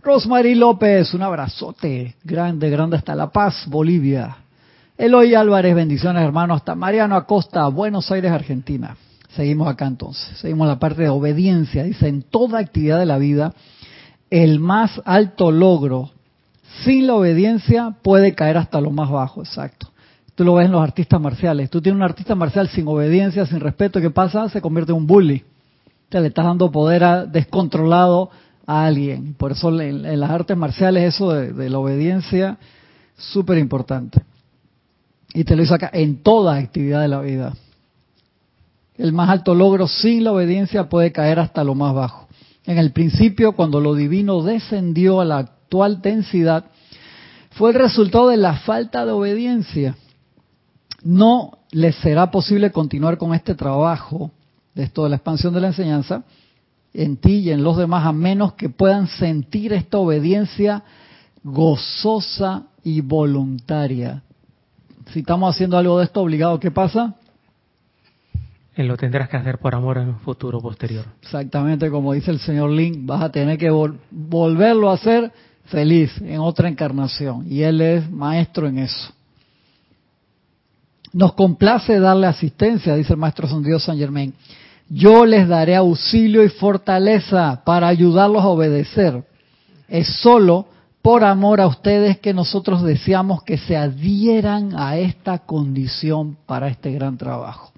[0.02, 4.38] Rosemary López, un abrazote grande, grande hasta La Paz, Bolivia.
[4.98, 8.96] Eloy Álvarez, bendiciones hermanos, hasta Mariano Acosta, Buenos Aires, Argentina.
[9.36, 11.84] Seguimos acá entonces, seguimos la parte de obediencia.
[11.84, 13.54] Dice, en toda actividad de la vida,
[14.30, 16.12] el más alto logro
[16.84, 19.92] sin la obediencia puede caer hasta lo más bajo, exacto.
[20.40, 21.70] Tú lo ves en los artistas marciales.
[21.70, 24.48] Tú tienes un artista marcial sin obediencia, sin respeto, ¿qué pasa?
[24.48, 25.44] Se convierte en un bully.
[26.08, 28.30] Te le estás dando poder descontrolado
[28.66, 29.34] a alguien.
[29.34, 32.58] Por eso en, las artes marciales eso de, la obediencia,
[33.18, 34.22] súper importante.
[35.34, 37.54] Y te lo hizo acá en toda actividad de la vida.
[38.98, 42.30] El más alto logro sin la obediencia puede caer hasta lo más bajo.
[42.66, 46.64] En el principio, cuando lo divino descendió a la actual densidad,
[47.52, 49.98] fue el resultado de la falta de obediencia
[51.04, 54.32] no les será posible continuar con este trabajo
[54.76, 56.24] de esto de la expansión de la enseñanza
[56.94, 60.84] en ti y en los demás a menos que puedan sentir esta obediencia
[61.44, 64.24] gozosa y voluntaria.
[65.12, 67.16] Si estamos haciendo algo de esto obligado, ¿qué pasa?
[68.78, 71.06] lo tendrás que hacer por amor en un futuro posterior.
[71.22, 73.70] Exactamente como dice el señor Link, vas a tener que
[74.10, 75.34] volverlo a hacer
[75.66, 77.46] feliz en otra encarnación.
[77.50, 79.14] Y él es maestro en eso.
[81.14, 84.34] Nos complace darle asistencia, dice el maestro Dios San Germain.
[84.90, 89.24] Yo les daré auxilio y fortaleza para ayudarlos a obedecer.
[89.88, 90.68] Es solo
[91.02, 96.92] por amor a ustedes que nosotros deseamos que se adhieran a esta condición para este
[96.92, 97.72] gran trabajo.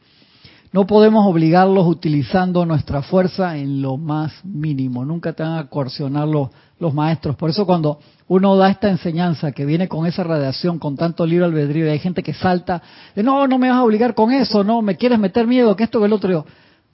[0.73, 5.03] No podemos obligarlos utilizando nuestra fuerza en lo más mínimo.
[5.03, 6.49] Nunca te van a coercionar los,
[6.93, 7.35] maestros.
[7.35, 11.45] Por eso cuando uno da esta enseñanza que viene con esa radiación, con tanto libro
[11.45, 12.81] albedrío, y hay gente que salta,
[13.13, 15.83] de no, no me vas a obligar con eso, no, me quieres meter miedo, que
[15.83, 16.31] esto, que el otro.
[16.31, 16.45] Yo,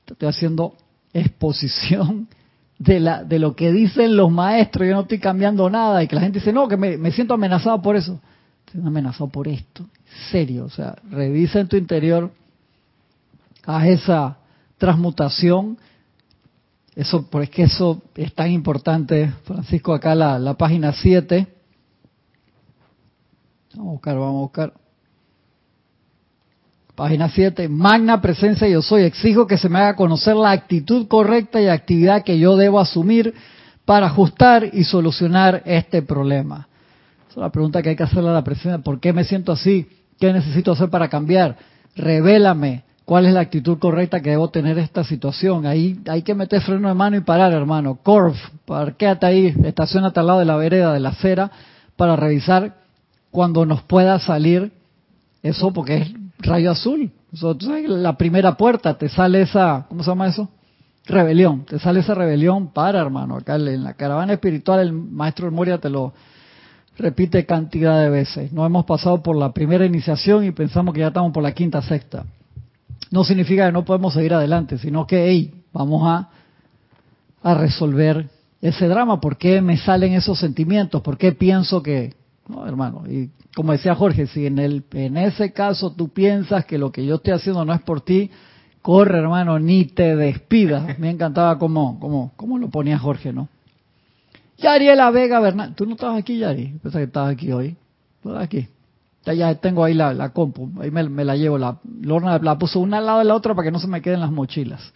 [0.07, 0.73] estoy haciendo
[1.13, 2.27] exposición
[2.79, 6.15] de, la, de lo que dicen los maestros, yo no estoy cambiando nada, y que
[6.15, 8.19] la gente dice, no, que me, me siento amenazado por eso.
[8.65, 9.85] Estoy amenazado por esto,
[10.31, 12.31] serio, o sea, revisa en tu interior,
[13.67, 14.37] haz esa
[14.77, 15.77] transmutación,
[16.95, 21.47] eso, por es que eso es tan importante, Francisco, acá la, la página 7,
[23.75, 24.73] vamos a buscar, vamos a buscar.
[26.95, 29.03] Página 7, magna presencia yo soy.
[29.03, 33.35] Exijo que se me haga conocer la actitud correcta y actividad que yo debo asumir
[33.85, 36.67] para ajustar y solucionar este problema.
[37.29, 38.79] Esa es la pregunta que hay que hacerle a la presencia.
[38.79, 39.87] ¿Por qué me siento así?
[40.19, 41.57] ¿Qué necesito hacer para cambiar?
[41.95, 45.65] Revélame cuál es la actitud correcta que debo tener en esta situación.
[45.65, 47.97] Ahí hay que meter freno de mano y parar, hermano.
[48.03, 51.49] Corv, parquéate ahí, estacionate al lado de la vereda de la acera
[51.95, 52.75] para revisar
[53.31, 54.73] cuando nos pueda salir
[55.41, 57.09] eso porque es rayo azul.
[57.87, 60.49] la primera puerta te sale esa, ¿cómo se llama eso?
[61.05, 61.63] Rebelión.
[61.63, 63.37] Te sale esa rebelión para, hermano.
[63.37, 66.11] Acá en la caravana espiritual el maestro Moria te lo
[66.97, 68.51] repite cantidad de veces.
[68.51, 71.81] No hemos pasado por la primera iniciación y pensamos que ya estamos por la quinta
[71.81, 72.25] sexta.
[73.11, 76.29] No significa que no podemos seguir adelante, sino que, hey, vamos a,
[77.41, 78.29] a resolver
[78.61, 79.21] ese drama.
[79.21, 81.01] ¿Por qué me salen esos sentimientos?
[81.01, 82.15] ¿Por qué pienso que,
[82.47, 83.03] no, hermano?
[83.07, 87.05] Y como decía Jorge, si en, el, en ese caso tú piensas que lo que
[87.05, 88.29] yo estoy haciendo no es por ti,
[88.81, 90.97] corre hermano, ni te despidas.
[90.99, 93.49] Me encantaba cómo, cómo, cómo lo ponía Jorge, ¿no?
[94.57, 96.79] Yariela Vega Bernal, ¿tú no estabas aquí, Yari?
[96.81, 97.75] Pensaba que estabas aquí hoy.
[98.23, 98.67] ¿Estás aquí?
[99.33, 101.57] Ya tengo ahí la, la compu, ahí me, la llevo.
[101.57, 104.01] La, Lorna la puso una al lado de la otra para que no se me
[104.01, 104.93] queden las mochilas.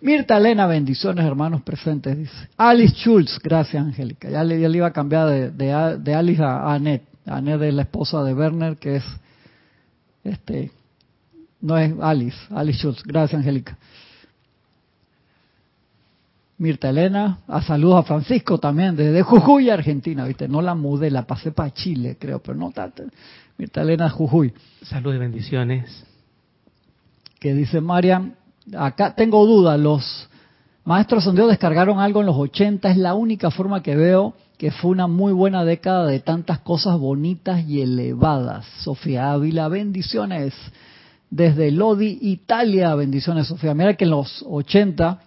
[0.00, 2.48] Mirta Elena, bendiciones hermanos presentes, dice.
[2.56, 4.30] Alice Schultz, gracias Angélica.
[4.30, 7.04] Ya le, iba a cambiar de, de, Alice a, Annette.
[7.26, 9.04] Annette es la esposa de Werner, que es,
[10.22, 10.70] este,
[11.60, 13.02] no es Alice, Alice Schultz.
[13.02, 13.76] Gracias Angélica.
[16.58, 20.48] Mirta Elena, a saludos a Francisco también, desde Jujuy, Argentina, ¿viste?
[20.48, 23.04] No la mudé, la pasé para Chile, creo, pero no tanto.
[23.56, 24.52] Mirta Elena, Jujuy.
[24.82, 26.04] Saludos y bendiciones.
[27.38, 28.34] Que dice Marian,
[28.76, 30.28] acá tengo duda, los
[30.84, 34.90] maestros sondeo descargaron algo en los 80, es la única forma que veo que fue
[34.90, 38.66] una muy buena década de tantas cosas bonitas y elevadas.
[38.82, 40.52] Sofía Ávila, bendiciones.
[41.30, 43.74] Desde Lodi, Italia, bendiciones, Sofía.
[43.74, 45.20] Mira que en los 80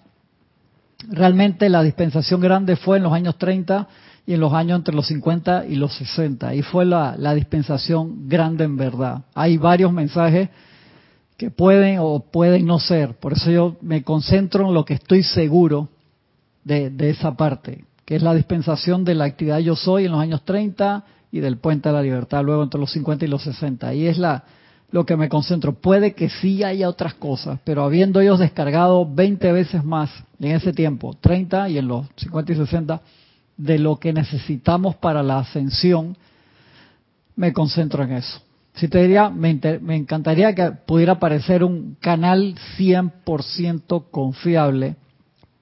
[1.09, 3.87] realmente la dispensación grande fue en los años 30
[4.25, 6.47] y en los años entre los 50 y los 60.
[6.47, 9.23] Ahí fue la, dispensación grande en verdad.
[9.33, 10.49] Hay varios mensajes
[11.37, 13.15] que pueden o pueden no ser.
[13.15, 15.89] Por eso yo me concentro en lo que estoy seguro
[16.63, 20.43] de, esa parte, que es la dispensación de la actividad yo soy en los años
[20.45, 23.87] 30 y del puente a la libertad luego entre los 50 y los 60.
[23.87, 24.43] Ahí es la,
[24.91, 25.73] lo que me concentro.
[25.73, 30.73] Puede que sí haya otras cosas, pero habiendo ellos descargado 20 veces más en ese
[30.73, 33.01] tiempo, 30 y en los 50 y 60,
[33.57, 36.17] de lo que necesitamos para la ascensión,
[37.35, 38.41] me concentro en eso.
[38.73, 39.59] Si te diría, me,
[39.95, 44.95] encantaría que pudiera aparecer un canal 100% confiable,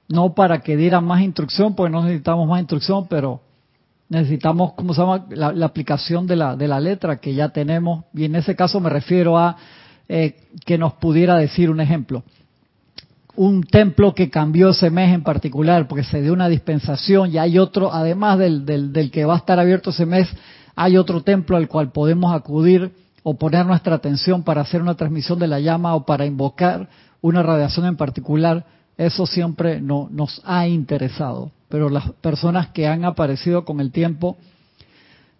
[0.07, 3.41] no para que diera más instrucción, porque no necesitamos más instrucción, pero
[4.09, 8.25] necesitamos, ¿cómo se llama?, la, aplicación de la, de la letra que ya tenemos, y
[8.25, 9.55] en ese caso me refiero a
[10.07, 12.23] eh, que nos pudiera decir un ejemplo.
[13.35, 17.57] Un templo que cambió ese mes en particular, porque se dio una dispensación y hay
[17.57, 20.27] otro, además del, del, del que va a estar abierto ese mes,
[20.75, 22.91] hay otro templo al cual podemos acudir
[23.23, 26.89] o poner nuestra atención para hacer una transmisión de la llama o para invocar
[27.21, 28.65] una radiación en particular,
[28.97, 31.51] eso siempre no, nos ha interesado.
[31.69, 34.37] Pero las personas que han aparecido con el tiempo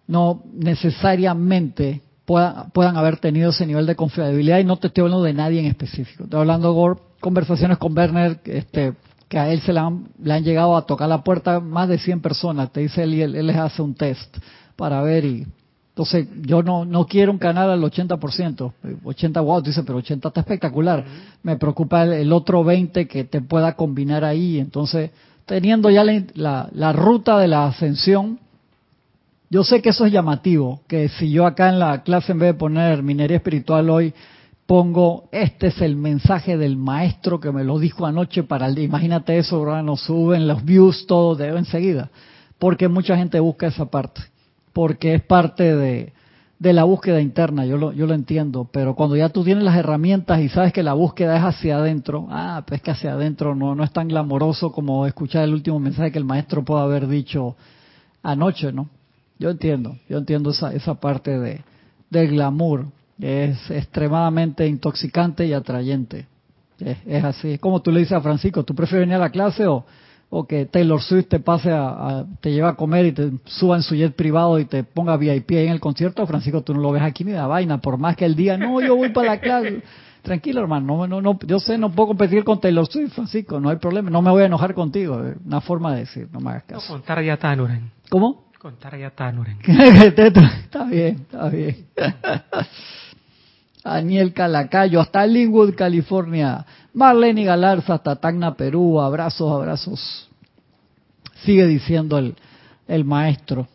[0.06, 5.32] no necesariamente puedan, haber tenido ese nivel de confiabilidad y no te estoy hablando de
[5.34, 6.24] nadie en específico.
[6.24, 8.94] Estoy hablando de conversaciones con Werner, este,
[9.28, 11.98] que a él se le han, le han llegado a tocar la puerta más de
[11.98, 12.72] 100 personas.
[12.72, 14.36] Te dice él y él les hace un test
[14.76, 15.46] para ver y
[15.90, 18.72] entonces yo no no quiero un canal al 80%,
[19.04, 21.04] 80 wow, dice, pero 80 está espectacular.
[21.42, 24.58] Me preocupa el, otro 20 que te pueda combinar ahí.
[24.58, 25.10] Entonces,
[25.50, 28.38] teniendo ya la, la, ruta de la ascensión,
[29.50, 32.50] Yo sé que eso es llamativo, que si yo acá en la clase en vez
[32.50, 34.14] de poner minería espiritual hoy,
[34.66, 38.84] pongo, este es el mensaje del maestro que me lo dijo anoche para el día.
[38.84, 42.10] Imagínate eso, ahora nos suben los views, todo de enseguida.
[42.60, 44.20] Porque mucha gente busca esa parte.
[44.72, 46.12] Porque es parte de,
[46.60, 48.68] de la búsqueda interna, yo lo, yo lo entiendo.
[48.70, 52.28] Pero cuando ya tú tienes las herramientas y sabes que la búsqueda es hacia adentro,
[52.30, 56.12] ah, pues que hacia adentro no, no es tan glamoroso como escuchar el último mensaje
[56.12, 57.56] que el maestro puede haber dicho
[58.22, 58.90] anoche, ¿no?
[59.38, 61.62] Yo entiendo, yo entiendo esa, esa parte de,
[62.10, 62.86] del glamour.
[63.18, 66.26] Es extremadamente intoxicante y atrayente.
[66.78, 67.52] Es, así.
[67.52, 69.84] Es como tú le dices a Francisco, ¿tú prefieres venir a la clase o,
[70.30, 73.82] o que Taylor Swift te pase a, te lleve a comer y te suba en
[73.82, 76.24] su jet privado y te ponga VIP ahí en el concierto?
[76.26, 78.80] Francisco, tú no lo ves aquí ni de vaina, por más que el día, no,
[78.80, 79.82] yo voy para la clase.
[80.22, 83.76] Tranquilo, hermano, no, no, yo sé, no puedo competir con Taylor Swift, Francisco, no hay
[83.76, 86.92] problema, no me voy a enojar contigo, una forma de decir, no me hagas caso.
[86.92, 87.38] No, contar ya
[88.08, 88.50] ¿Cómo?
[88.58, 89.58] Contar ya Tanuren.
[89.66, 91.86] está bien, está bien.
[93.94, 96.64] Daniel Calacayo, hasta Linwood, California.
[96.94, 99.00] Marlene Galarza, hasta Tacna, Perú.
[99.00, 100.28] Abrazos, abrazos.
[101.44, 102.36] Sigue diciendo el,
[102.86, 103.66] el maestro.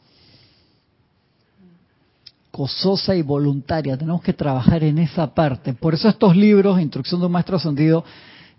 [2.49, 3.97] Cososa y voluntaria.
[3.97, 5.73] Tenemos que trabajar en esa parte.
[5.73, 8.05] Por eso estos libros, Instrucción de un Maestro Ascendido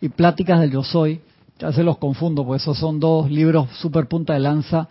[0.01, 1.23] y Pláticas del Yo Soy,
[1.59, 4.88] ya se los confundo, porque esos son dos libros super punta de lanza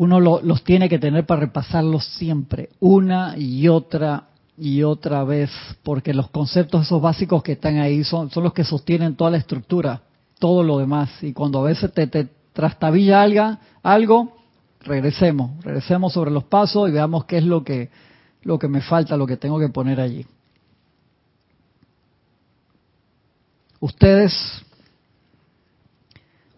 [0.00, 4.29] uno los tiene que tener para repasarlos siempre, una y otra
[4.60, 5.50] y otra vez,
[5.82, 9.38] porque los conceptos esos básicos que están ahí son, son los que sostienen toda la
[9.38, 10.02] estructura,
[10.38, 11.08] todo lo demás.
[11.22, 14.36] Y cuando a veces te, trastabilla algo, algo,
[14.82, 17.88] regresemos, regresemos sobre los pasos y veamos qué es lo que,
[18.42, 20.26] lo que me falta, lo que tengo que poner allí.
[23.80, 24.62] Ustedes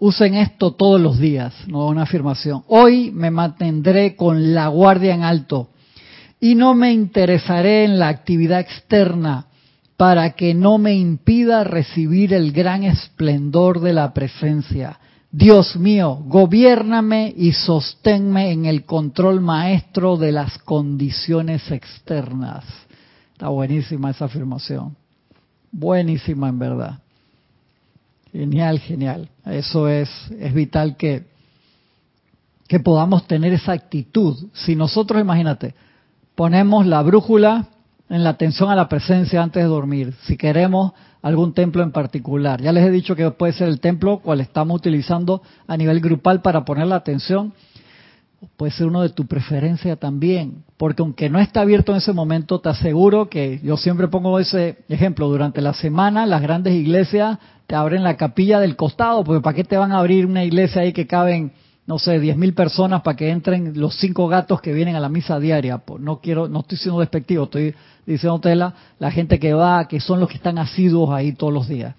[0.04, 2.64] Usen esto todos los días, no una afirmación.
[2.66, 5.68] Hoy me mantendré con la guardia en alto
[6.42, 9.46] y no me interesaré en la actividad externa
[9.96, 14.98] para que no me impida recibir el gran esplendor de la presencia.
[15.30, 22.64] Dios mío, gobiername y sosténme en el control maestro de las condiciones externas.
[23.34, 24.96] Está buenísima esa afirmación.
[25.70, 26.98] Buenísima en verdad.
[28.32, 29.28] Genial, genial.
[29.46, 31.22] Eso es, es vital que,
[32.66, 34.48] que podamos tener esa actitud.
[34.54, 35.76] Si nosotros, imagínate,
[36.34, 37.68] ponemos la brújula
[38.08, 40.92] en la atención a la presencia antes de dormir, si queremos
[41.22, 42.60] algún templo en particular.
[42.60, 46.42] Ya les he dicho que puede ser el templo cual estamos utilizando a nivel grupal
[46.42, 47.52] para poner la atención
[48.56, 52.60] puede ser uno de tu preferencia también, porque aunque no está abierto en ese momento,
[52.60, 57.74] te aseguro que yo siempre pongo ese ejemplo, durante la semana las grandes iglesias te
[57.74, 60.92] abren la capilla del costado, porque ¿para qué te van a abrir una iglesia ahí
[60.92, 61.52] que caben,
[61.92, 65.10] no sé, diez mil personas para que entren los cinco gatos que vienen a la
[65.10, 65.82] misa diaria?
[65.98, 67.74] No quiero, no estoy siendo despectivo, estoy
[68.06, 71.68] diciéndote la, la gente que va, que son los que están asiduos ahí todos los
[71.68, 71.94] días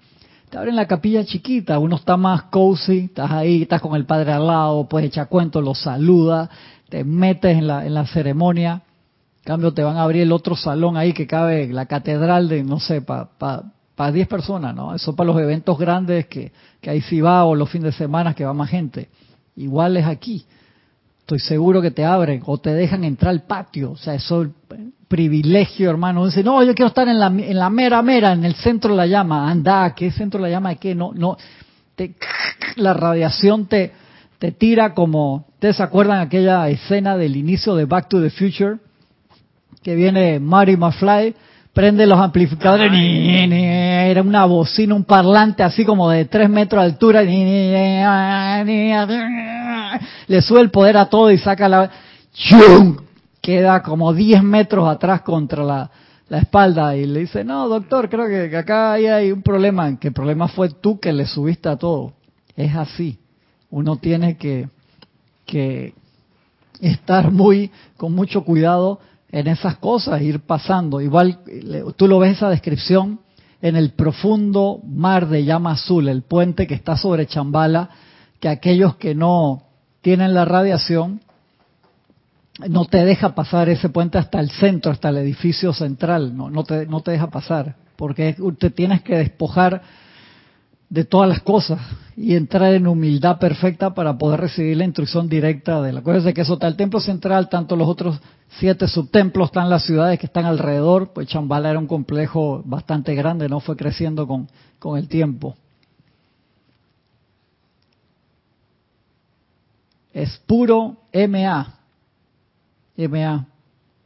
[0.50, 4.32] te abren la capilla chiquita, uno está más cozy, estás ahí, estás con el padre
[4.32, 6.48] al lado, puedes echar cuentos, lo saluda,
[6.88, 8.82] te metes en la, en la ceremonia,
[9.38, 12.62] en cambio te van a abrir el otro salón ahí que cabe la catedral de,
[12.62, 13.30] no sé, para
[13.96, 14.94] pa, 10 personas, ¿no?
[14.94, 18.34] Eso para los eventos grandes que, que ahí sí va o los fines de semana
[18.34, 19.08] que va más gente.
[19.56, 20.44] Igual es aquí.
[21.20, 23.92] Estoy seguro que te abren o te dejan entrar al patio.
[23.92, 24.46] O sea, eso
[25.08, 26.26] privilegio, hermano.
[26.26, 28.96] Dice, no, yo quiero estar en la, en la mera mera, en el centro de
[28.96, 29.50] la llama.
[29.50, 30.74] Anda, ¿qué centro de la llama?
[30.74, 30.94] ¿Qué?
[30.94, 31.36] No, no.
[31.94, 32.14] Te,
[32.76, 33.92] la radiación te,
[34.38, 35.46] te tira como.
[35.54, 38.78] ¿Ustedes se acuerdan aquella escena del inicio de Back to the Future?
[39.82, 41.34] Que viene Marty McFly,
[41.74, 47.22] prende los amplificadores, era una bocina, un parlante así como de tres metros de altura,
[50.26, 51.90] le sube el poder a todo y saca la
[53.40, 55.90] queda como 10 metros atrás contra la,
[56.30, 60.48] espalda y le dice, no, doctor, creo que, acá hay, un problema, que el problema
[60.48, 62.14] fue tú que le subiste a todo.
[62.56, 63.18] Es así.
[63.70, 64.68] Uno tiene que,
[65.46, 65.94] que
[66.80, 68.98] estar muy, con mucho cuidado
[69.34, 71.00] en esas cosas, ir pasando.
[71.00, 71.40] Igual
[71.96, 73.18] tú lo ves esa descripción
[73.60, 77.90] en el profundo mar de llama azul, el puente que está sobre Chambala,
[78.38, 79.64] que aquellos que no
[80.02, 81.20] tienen la radiación
[82.68, 86.62] no te deja pasar ese puente hasta el centro, hasta el edificio central, no, no,
[86.62, 89.82] te, no te deja pasar, porque te tienes que despojar
[90.88, 91.80] de todas las cosas
[92.16, 96.00] y entrar en humildad perfecta para poder recibir la instrucción directa de la.
[96.00, 98.20] Acuérdense que eso está el templo central, tanto los otros
[98.58, 103.48] siete subtemplos están las ciudades que están alrededor, pues Chambala era un complejo bastante grande,
[103.48, 105.56] no fue creciendo con, con el tiempo.
[110.12, 111.74] Es puro MA,
[112.96, 113.46] MA.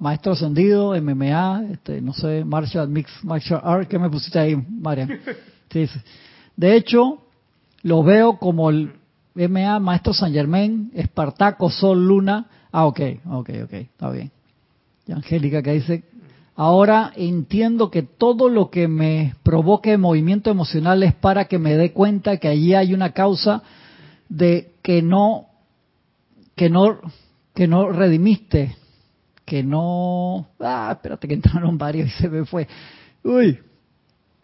[0.00, 5.08] Maestro ascendido, MMA, este, no sé, martial mix, martial art, ¿qué me pusiste ahí, Marian?
[5.70, 6.00] Sí, sí.
[6.58, 7.20] De hecho,
[7.82, 8.90] lo veo como el
[9.36, 12.46] MA, Maestro San Germain, Espartaco, Sol, Luna.
[12.72, 13.00] Ah, ok,
[13.30, 14.32] ok, ok, está bien.
[15.06, 16.02] Y Angélica que dice,
[16.56, 21.92] ahora entiendo que todo lo que me provoque movimiento emocional es para que me dé
[21.92, 23.62] cuenta que allí hay una causa
[24.28, 25.46] de que no,
[26.56, 26.98] que no,
[27.54, 28.74] que no redimiste,
[29.44, 32.66] que no, ah, espérate que entraron varios y se me fue.
[33.22, 33.60] Uy,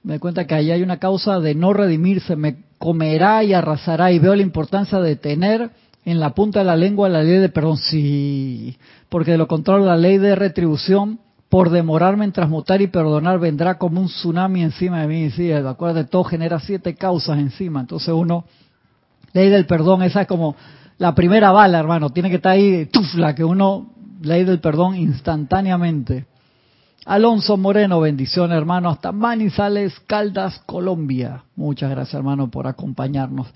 [0.05, 4.18] me cuenta que ahí hay una causa de no redimirse, me comerá y arrasará y
[4.18, 5.70] veo la importancia de tener
[6.05, 8.76] en la punta de la lengua la ley de perdón, sí,
[9.09, 13.78] porque de lo contrario la ley de retribución por demorarme en transmutar y perdonar vendrá
[13.78, 18.12] como un tsunami encima de mí, sí, de acuerdo, todo genera siete causas encima, entonces
[18.12, 18.44] uno,
[19.32, 20.55] ley del perdón, esa es como
[20.98, 23.90] la primera bala, hermano, tiene que estar ahí, tufla, que uno
[24.20, 26.26] ley del perdón instantáneamente.
[27.05, 31.44] Alonso Moreno, bendición hermano, hasta Manizales, Caldas, Colombia.
[31.55, 33.48] Muchas gracias hermano por acompañarnos.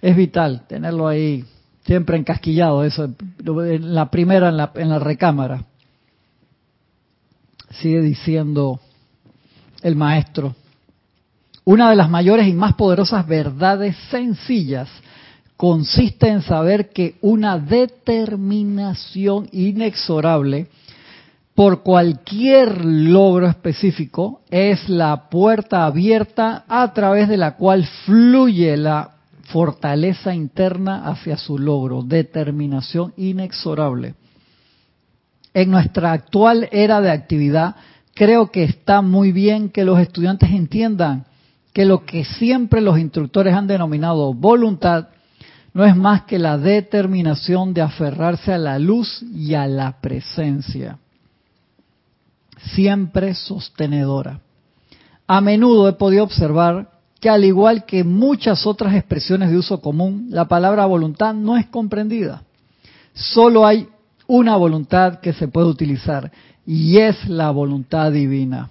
[0.00, 1.44] Es vital tenerlo ahí
[1.84, 5.64] siempre encasquillado, eso, en la primera, en la, en la recámara.
[7.70, 8.80] Sigue diciendo
[9.82, 10.54] el maestro.
[11.64, 14.88] Una de las mayores y más poderosas verdades sencillas
[15.56, 20.68] consiste en saber que una determinación inexorable
[21.56, 29.12] por cualquier logro específico es la puerta abierta a través de la cual fluye la
[29.44, 34.14] fortaleza interna hacia su logro, determinación inexorable.
[35.54, 37.76] En nuestra actual era de actividad,
[38.12, 41.24] creo que está muy bien que los estudiantes entiendan
[41.72, 45.08] que lo que siempre los instructores han denominado voluntad
[45.72, 50.98] no es más que la determinación de aferrarse a la luz y a la presencia,
[52.74, 54.40] siempre sostenedora.
[55.26, 56.90] A menudo he podido observar
[57.20, 61.66] que al igual que muchas otras expresiones de uso común, la palabra voluntad no es
[61.66, 62.42] comprendida.
[63.14, 63.88] Solo hay
[64.26, 66.30] una voluntad que se puede utilizar
[66.66, 68.70] y es la voluntad divina.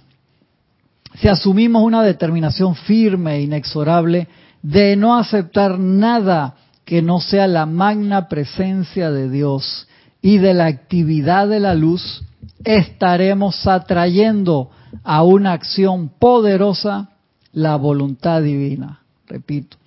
[1.15, 4.27] Si asumimos una determinación firme e inexorable
[4.61, 9.88] de no aceptar nada que no sea la magna presencia de Dios
[10.21, 12.23] y de la actividad de la luz,
[12.64, 14.70] estaremos atrayendo
[15.04, 17.10] a una acción poderosa
[17.52, 19.00] la voluntad divina.
[19.28, 19.78] Repito,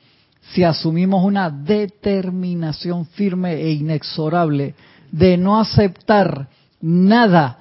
[0.53, 4.75] si asumimos una determinación firme e inexorable
[5.13, 6.49] de no aceptar
[6.81, 7.59] nada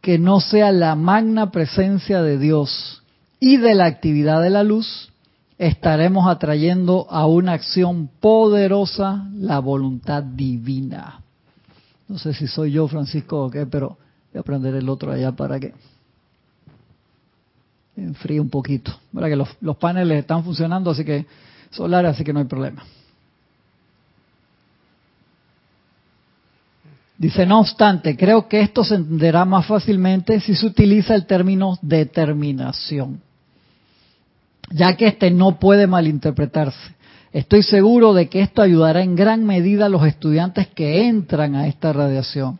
[0.00, 3.02] que no sea la magna presencia de Dios
[3.38, 5.10] y de la actividad de la luz,
[5.58, 11.20] estaremos atrayendo a una acción poderosa la voluntad divina.
[12.08, 13.98] No sé si soy yo, Francisco, o qué, pero
[14.32, 15.74] voy a prender el otro allá para que
[17.96, 18.92] enfríe un poquito.
[19.12, 21.26] Para que los, los paneles están funcionando, así que
[21.70, 22.82] solares, así que no hay problema.
[27.18, 31.78] Dice, no obstante, creo que esto se entenderá más fácilmente si se utiliza el término
[31.82, 33.20] determinación
[34.70, 36.94] ya que este no puede malinterpretarse.
[37.32, 41.66] Estoy seguro de que esto ayudará en gran medida a los estudiantes que entran a
[41.66, 42.58] esta radiación.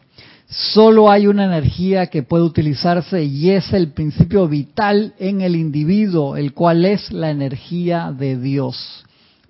[0.51, 6.37] Solo hay una energía que puede utilizarse y es el principio vital en el individuo,
[6.37, 9.05] el cual es la energía de Dios.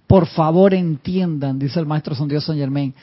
[0.07, 2.95] Por favor entiendan, dice el maestro San Dios San Germain,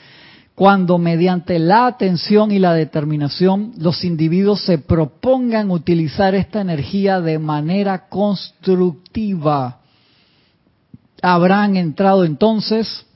[0.54, 7.40] cuando mediante la atención y la determinación los individuos se propongan utilizar esta energía de
[7.40, 9.80] manera constructiva.
[11.20, 13.06] Habrán entrado entonces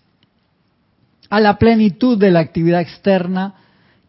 [1.31, 3.55] a la plenitud de la actividad externa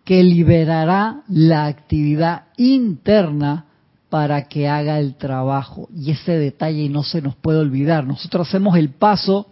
[0.04, 3.66] que liberará la actividad interna
[4.10, 5.90] para que haga el trabajo.
[5.96, 8.06] Y ese detalle no se nos puede olvidar.
[8.06, 9.48] Nosotros hacemos el paso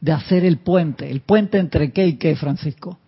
[0.00, 1.10] de hacer el puente.
[1.10, 2.98] ¿El puente entre qué y qué, Francisco?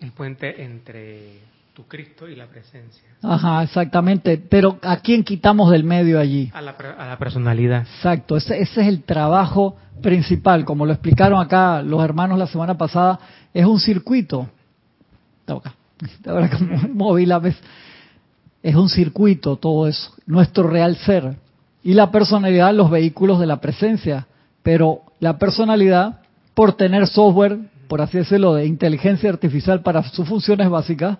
[0.00, 1.40] El puente entre
[1.74, 3.02] tu Cristo y la presencia.
[3.22, 4.38] Ajá, exactamente.
[4.38, 6.50] Pero ¿a quién quitamos del medio allí?
[6.54, 7.82] A la, a la personalidad.
[7.82, 10.64] Exacto, ese, ese, es el trabajo principal.
[10.64, 13.20] Como lo explicaron acá los hermanos la semana pasada,
[13.52, 14.48] es un circuito.
[16.26, 17.56] Ahora como móvil a vez.
[18.62, 20.12] Es un circuito todo eso.
[20.26, 21.36] Nuestro real ser.
[21.82, 24.26] Y la personalidad, los vehículos de la presencia.
[24.62, 26.20] Pero la personalidad,
[26.54, 31.18] por tener software por así decirlo, de inteligencia artificial para sus funciones básicas,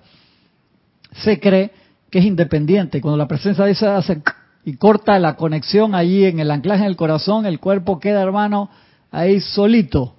[1.12, 1.72] se cree
[2.10, 3.00] que es independiente.
[3.00, 4.22] Cuando la presencia de esa hace
[4.64, 8.70] y corta la conexión allí en el anclaje en el corazón, el cuerpo queda, hermano,
[9.10, 10.14] ahí solito,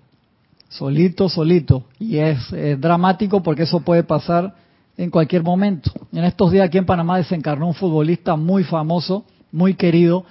[0.69, 1.83] solito, solito.
[1.99, 2.37] Y es,
[2.79, 4.55] dramático porque eso puede pasar
[4.97, 5.91] en cualquier momento.
[6.13, 10.25] En estos días aquí en Panamá desencarnó un futbolista muy famoso, muy querido,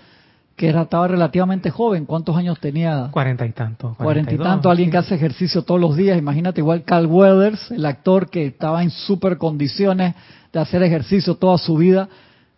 [0.56, 2.04] que era, estaba relativamente joven.
[2.04, 3.08] ¿Cuántos años tenía?
[3.10, 3.94] Cuarenta y tanto.
[3.96, 4.70] Cuarenta y tanto.
[4.70, 6.18] Alguien que hace ejercicio todos los días.
[6.18, 10.14] Imagínate, igual Carl Weathers, el actor que estaba en super condiciones
[10.52, 12.08] de hacer ejercicio toda su vida.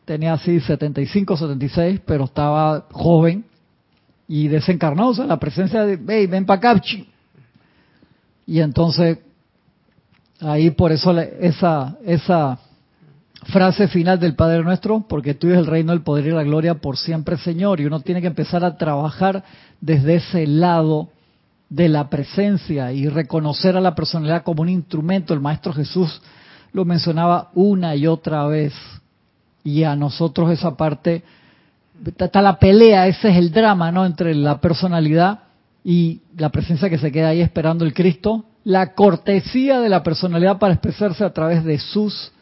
[0.05, 3.45] Tenía así 75, 76, pero estaba joven
[4.27, 5.11] y desencarnó.
[5.11, 6.83] O sea, la presencia de, hey, ven para acá.
[8.51, 9.19] Y entonces,
[10.41, 12.59] ahí por eso esa, esa
[13.45, 16.75] frase final del Padre Nuestro, porque tú es el reino, el poder y la gloria
[16.75, 17.81] por siempre, Señor.
[17.81, 19.45] Y uno tiene que empezar a trabajar
[19.81, 21.11] desde ese lado
[21.69, 25.33] de la presencia y reconocer a la personalidad como un instrumento.
[25.33, 26.21] El Maestro Jesús
[26.73, 28.75] lo mencionaba una y otra vez.
[29.63, 31.23] Y a nosotros esa parte,
[32.19, 34.05] está la pelea, ese es el drama, ¿no?
[34.05, 35.39] Entre la personalidad
[35.85, 38.45] y la presencia que se queda ahí esperando el Cristo.
[38.65, 42.33] La cortesía de la personalidad para expresarse a través de sus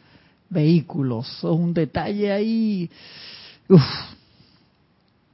[0.49, 1.27] vehículos.
[1.39, 2.89] Son un detalle ahí.
[3.69, 3.81] Uf.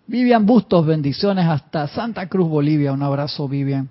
[0.08, 2.94] Vivian Bustos, bendiciones hasta Santa Cruz, Bolivia.
[2.94, 3.90] Un abrazo, Vivian.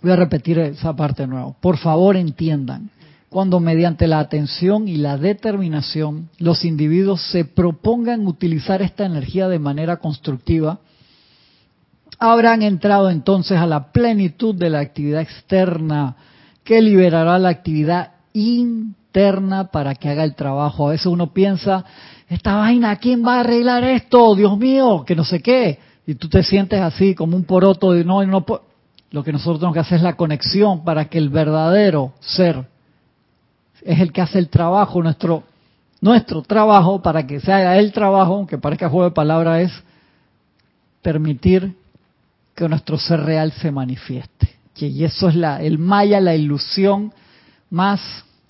[0.00, 1.56] Voy a repetir esa parte de nuevo.
[1.60, 2.90] Por favor, entiendan.
[3.28, 9.58] Cuando mediante la atención y la determinación los individuos se propongan utilizar esta energía de
[9.58, 10.78] manera constructiva,
[12.18, 16.16] habrán entrado entonces a la plenitud de la actividad externa
[16.64, 20.88] que liberará la actividad interna para que haga el trabajo.
[20.88, 21.84] A veces uno piensa,
[22.28, 24.34] esta vaina, ¿quién va a arreglar esto?
[24.34, 25.78] Dios mío, que no sé qué.
[26.06, 28.44] Y tú te sientes así como un poroto de no, no
[29.10, 32.66] Lo que nosotros tenemos que hacer es la conexión para que el verdadero ser
[33.82, 35.44] es el que hace el trabajo, nuestro,
[36.00, 39.72] nuestro trabajo, para que se haga el trabajo, aunque parezca juego de palabra, es
[41.02, 41.74] permitir
[42.58, 44.56] que nuestro ser real se manifieste.
[44.76, 47.12] Y eso es la, el maya, la ilusión
[47.70, 48.00] más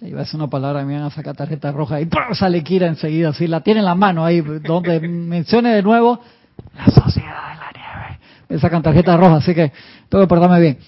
[0.01, 3.31] Iba a decir una palabra, me van a sacar tarjeta roja y sale Kira enseguida,
[3.31, 6.21] así la tiene en la mano ahí, donde mencione de nuevo
[6.77, 8.21] la sociedad de la nieve.
[8.49, 9.73] Me sacan tarjeta roja, así que
[10.09, 10.79] tengo que portarme bien.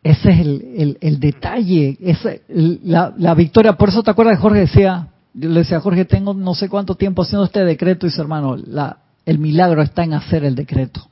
[0.00, 3.72] Ese es el, el, detalle, ese, la, la, victoria.
[3.72, 6.94] Por eso te acuerdas que Jorge decía, yo le decía, Jorge, tengo no sé cuánto
[6.94, 11.08] tiempo haciendo este decreto y dice, hermano, la, el milagro está en hacer el decreto.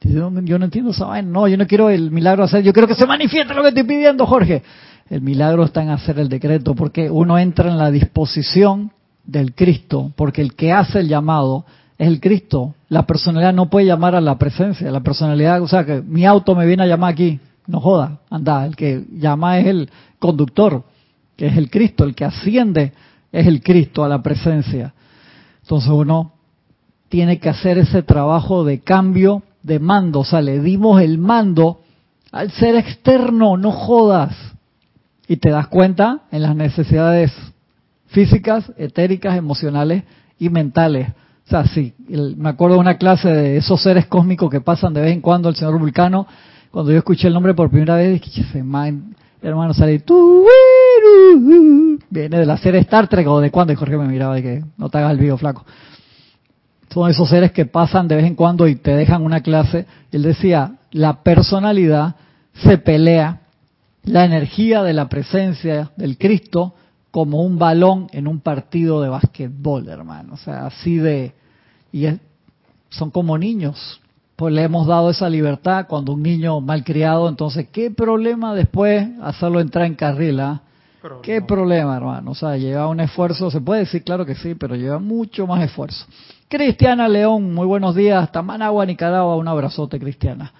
[0.00, 1.28] Yo no, entiendo esa vaina.
[1.28, 3.84] No, yo no quiero el milagro hacer, yo quiero que se manifieste lo que estoy
[3.84, 4.62] pidiendo, Jorge.
[5.08, 8.92] El milagro está en hacer el decreto, porque uno entra en la disposición
[9.24, 11.64] del Cristo, porque el que hace el llamado
[11.98, 12.74] es el Cristo.
[12.88, 14.90] La personalidad no puede llamar a la presencia.
[14.90, 18.66] La personalidad, o sea, que mi auto me viene a llamar aquí, no joda, anda,
[18.66, 20.84] el que llama es el conductor,
[21.36, 22.92] que es el Cristo, el que asciende
[23.32, 24.92] es el Cristo a la presencia.
[25.62, 26.32] Entonces uno
[27.08, 31.80] tiene que hacer ese trabajo de cambio de mando, o sea, le dimos el mando
[32.30, 34.34] al ser externo, no jodas
[35.26, 37.32] y te das cuenta en las necesidades
[38.06, 40.04] físicas, etéricas, emocionales
[40.38, 41.08] y mentales.
[41.46, 45.00] O sea, sí, me acuerdo de una clase de esos seres cósmicos que pasan de
[45.00, 46.28] vez en cuando el señor Vulcano.
[46.70, 48.44] Cuando yo escuché el nombre por primera vez, dije,
[49.42, 50.02] hermano, sale
[52.10, 54.64] viene de la serie Star Trek o de cuando, y Jorge me miraba de que
[54.76, 55.64] no te hagas el video flaco.
[56.96, 59.84] Son esos seres que pasan de vez en cuando y te dejan una clase.
[60.12, 62.16] Él decía, la personalidad
[62.54, 63.42] se pelea
[64.04, 66.72] la energía de la presencia del Cristo
[67.10, 70.32] como un balón en un partido de básquetbol, hermano.
[70.32, 71.34] O sea, así de...
[71.92, 72.06] Y
[72.88, 74.00] son como niños.
[74.34, 79.60] Pues le hemos dado esa libertad cuando un niño malcriado, entonces, ¿qué problema después hacerlo
[79.60, 80.40] entrar en carril?
[80.40, 80.62] Ah?
[81.22, 82.30] ¿Qué problema, hermano?
[82.30, 85.62] O sea, lleva un esfuerzo, se puede decir, claro que sí, pero lleva mucho más
[85.62, 86.06] esfuerzo.
[86.48, 88.42] Cristiana León, muy buenos días, hasta
[88.86, 90.52] Nicaragua, un abrazote, Cristiana.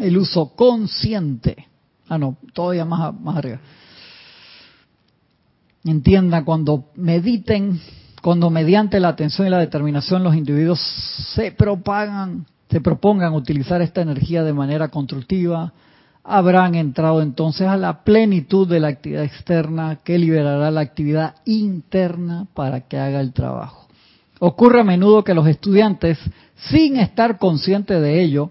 [0.00, 1.68] el uso consciente.
[2.08, 3.58] Ah, no, todavía más, más arriba.
[5.84, 7.80] Entienda, cuando mediten,
[8.22, 10.80] cuando mediante la atención y la determinación los individuos
[11.34, 15.72] se propagan, se propongan utilizar esta energía de manera constructiva,
[16.26, 22.46] habrán entrado entonces a la plenitud de la actividad externa que liberará la actividad interna
[22.54, 23.86] para que haga el trabajo.
[24.38, 26.18] Ocurre a menudo que los estudiantes,
[26.68, 28.50] sin estar conscientes de ello,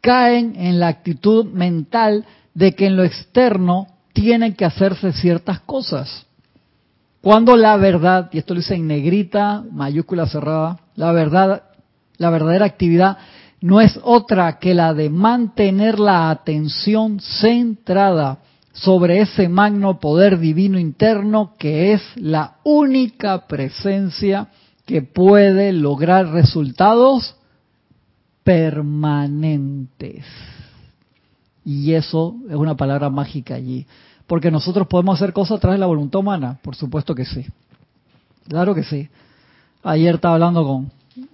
[0.00, 6.26] caen en la actitud mental de que en lo externo tienen que hacerse ciertas cosas.
[7.20, 11.64] Cuando la verdad, y esto lo dice en negrita, mayúscula cerrada, la verdad,
[12.16, 13.18] la verdadera actividad
[13.60, 18.38] no es otra que la de mantener la atención centrada
[18.72, 24.48] sobre ese magno poder divino interno que es la única presencia
[24.86, 27.36] que puede lograr resultados
[28.42, 30.24] permanentes.
[31.64, 33.86] Y eso es una palabra mágica allí.
[34.26, 37.44] Porque nosotros podemos hacer cosas a través de la voluntad humana, por supuesto que sí.
[38.48, 39.08] Claro que sí.
[39.82, 40.90] Ayer estaba hablando con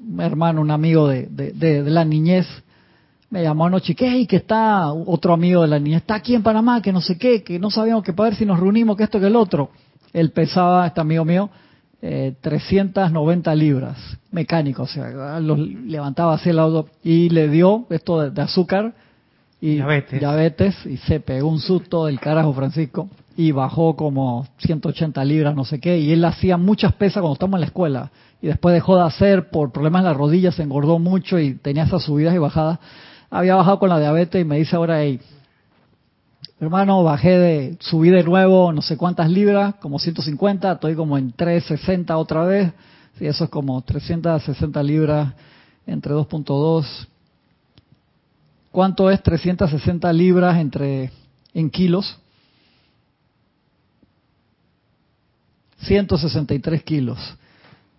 [0.09, 2.47] un hermano, un amigo de, de, la niñez,
[3.31, 4.19] me llamó anoche, ¿qué?
[4.19, 7.19] Y que está otro amigo de la niñez, está aquí en Panamá, que no sé
[7.19, 9.71] qué, que no sabíamos que para ver si nos reunimos, que esto, que el otro.
[10.13, 11.51] Él pesaba, este amigo mío,
[12.01, 13.99] eh, 390 libras,
[14.31, 18.95] mecánico, o sea, los levantaba así el auto y le dio esto de, azúcar
[19.61, 20.21] y diabetes.
[20.21, 20.87] diabetes.
[20.87, 25.79] y se pegó un susto del carajo Francisco y bajó como 180 libras, no sé
[25.79, 28.11] qué, y él hacía muchas pesas cuando estábamos en la escuela
[28.41, 31.85] y después dejó de hacer por problemas en las rodillas, se engordó mucho y tenía
[31.85, 32.79] esas subidas y bajadas.
[33.31, 35.21] Había bajado con la diabetes y me dice ahora, hey,
[36.61, 41.33] hermano, bajé de, subí de nuevo no sé cuántas libras, como 150, estoy como en
[41.33, 42.73] 360 otra vez,
[43.19, 45.35] sí, eso es como 360 libras
[45.87, 46.87] entre 2.2.
[48.71, 51.11] ¿Cuánto es 360 libras entre
[51.53, 52.19] en kilos?
[55.79, 57.19] 163 kilos,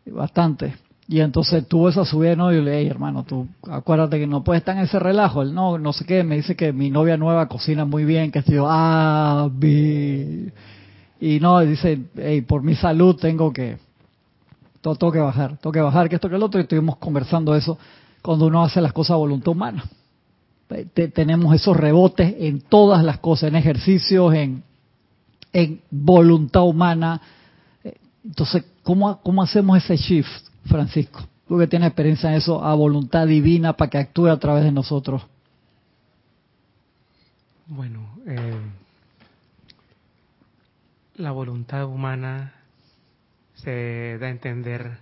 [0.05, 0.75] bastante.
[1.09, 4.43] Y entonces tuvo esa subida de novio y le dije, hermano, tú acuérdate que no
[4.43, 5.41] puedes estar en ese relajo.
[5.41, 8.39] Él no, no sé qué, me dice que mi novia nueva cocina muy bien, que
[8.39, 10.51] estoy ah, bi.
[11.21, 13.77] Y no, dice, hey, por mi salud tengo que,
[14.81, 16.59] todo, tengo que bajar, tengo que bajar, que esto que el otro.
[16.59, 17.77] Y estuvimos conversando eso
[18.21, 19.85] cuando uno hace las cosas a voluntad humana.
[21.13, 24.61] tenemos esos rebotes en todas las cosas, en ejercicios, en,
[25.53, 27.21] en voluntad humana.
[28.27, 30.47] Entonces, ¿cómo, ¿cómo hacemos ese shift?
[30.65, 31.21] Francisco?
[31.47, 34.71] Tú que tienes experiencia en eso, a voluntad divina para que actúe a través de
[34.71, 35.25] nosotros.
[37.67, 38.59] Bueno, eh,
[41.15, 42.53] la voluntad humana
[43.55, 44.97] se da a entender,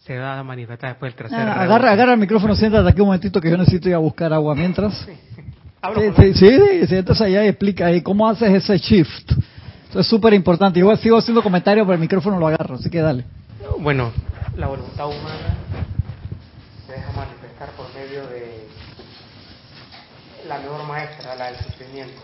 [0.00, 3.08] se da a manifestar después del tercer ah, agarra, agarra el micrófono, siéntate aquí un
[3.08, 5.08] momentito que yo necesito ir a buscar agua mientras.
[5.84, 9.32] Sí, sí, sí, sí, entonces allá y explica ahí cómo haces ese shift.
[9.94, 10.80] Es súper importante.
[10.80, 13.24] Igual sigo haciendo comentarios, pero el micrófono lo agarro, así que dale.
[13.78, 14.12] Bueno,
[14.56, 15.56] la voluntad humana
[16.86, 18.68] se deja manifestar por medio de
[20.48, 22.20] la mejor maestra, la del sufrimiento.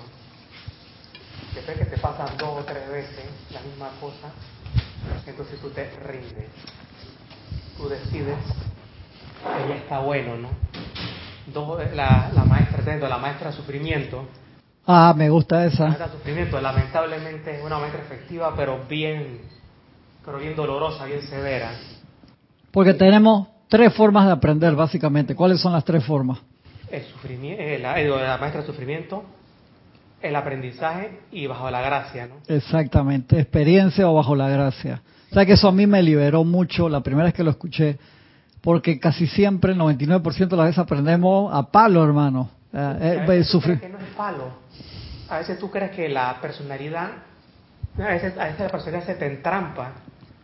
[1.54, 4.30] Después que te pasan dos o tres veces la misma cosa,
[5.26, 6.48] entonces tú te rindes.
[7.76, 8.36] Tú decides
[9.42, 10.48] que ya está bueno, ¿no?
[11.94, 14.26] la, la maestra, la maestra de sufrimiento.
[14.92, 15.84] Ah, me gusta esa.
[15.84, 19.38] La maestra de sufrimiento, lamentablemente es una maestra efectiva, pero bien,
[20.24, 21.70] pero bien dolorosa, bien severa.
[22.72, 25.36] Porque tenemos tres formas de aprender, básicamente.
[25.36, 26.40] ¿Cuáles son las tres formas?
[26.90, 29.22] El sufrimiento, eh, la, la maestra sufrimiento,
[30.20, 32.34] el aprendizaje y bajo la gracia, ¿no?
[32.52, 35.02] Exactamente, experiencia o bajo la gracia.
[35.30, 37.96] O sea que eso a mí me liberó mucho la primera vez que lo escuché,
[38.60, 42.50] porque casi siempre, el 99% de las veces aprendemos a palo, hermano.
[42.72, 43.44] Eh, eh,
[43.80, 44.52] que no palo.
[45.30, 47.10] A veces tú crees que la personalidad,
[47.96, 49.92] a veces, a veces la personalidad se te entrampa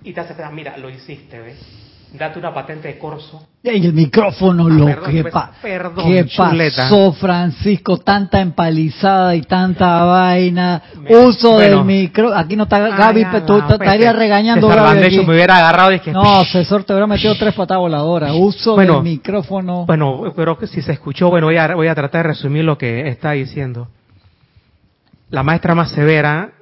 [0.02, 1.85] y te hace pensar, mira, lo hiciste, ¿ves?
[2.18, 3.46] Date una patente de corso.
[3.62, 7.98] Y el micrófono, lo que, pasó, Francisco?
[7.98, 10.82] Tanta empalizada y tanta vaina.
[11.08, 12.32] Uso del micro.
[12.34, 15.24] Aquí no está Gaby, tú estarías regañando Gaby.
[15.26, 16.12] me hubiera agarrado y que...
[16.12, 18.32] No, César te hubiera metido tres patas voladoras.
[18.34, 19.86] Uso del micrófono.
[19.86, 22.78] Bueno, pero que si se escuchó, bueno, voy a, voy a tratar de resumir lo
[22.78, 23.88] que está diciendo.
[25.30, 26.52] La maestra más severa,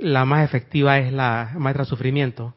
[0.00, 2.54] la más efectiva es la maestra sufrimiento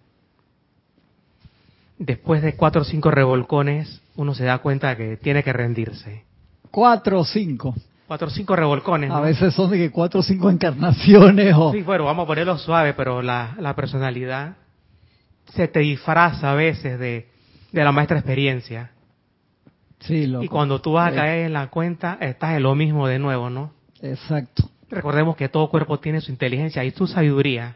[1.98, 6.24] después de cuatro o cinco revolcones, uno se da cuenta que tiene que rendirse.
[6.72, 7.76] Cuatro o cinco.
[8.08, 9.12] Cuatro o cinco revolcones.
[9.12, 11.54] A veces son de que cuatro o cinco encarnaciones.
[11.56, 11.72] O...
[11.72, 14.56] Sí, bueno, vamos a ponerlo suave, pero la, la personalidad
[15.54, 17.28] se te disfraza a veces de,
[17.72, 18.91] de la maestra experiencia.
[20.00, 20.45] Sí, loco.
[20.45, 23.50] Y cuando tú vas a caer en la cuenta, estás en lo mismo de nuevo,
[23.50, 23.74] ¿no?
[24.02, 24.70] Exacto.
[24.89, 27.76] Recordemos que todo cuerpo tiene su inteligencia y su sabiduría.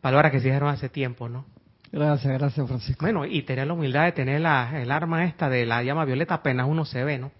[0.00, 1.44] Palabras que se dijeron hace tiempo, ¿no?
[1.92, 3.04] Gracias, gracias Francisco.
[3.04, 6.34] Bueno, y tener la humildad de tener la, el arma esta de la llama violeta
[6.34, 7.30] apenas uno se ve, ¿no?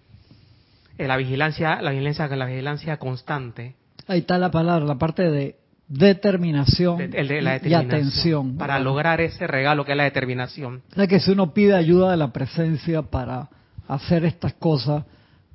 [0.98, 3.74] Eh, la vigilancia, la vigilancia, la vigilancia constante.
[4.06, 5.56] Ahí está la palabra, la parte de
[5.88, 8.56] determinación, y atención.
[8.56, 10.82] Para lograr ese regalo que es la determinación.
[10.92, 13.48] O sea que si uno pide ayuda de la presencia para
[13.88, 15.04] hacer estas cosas,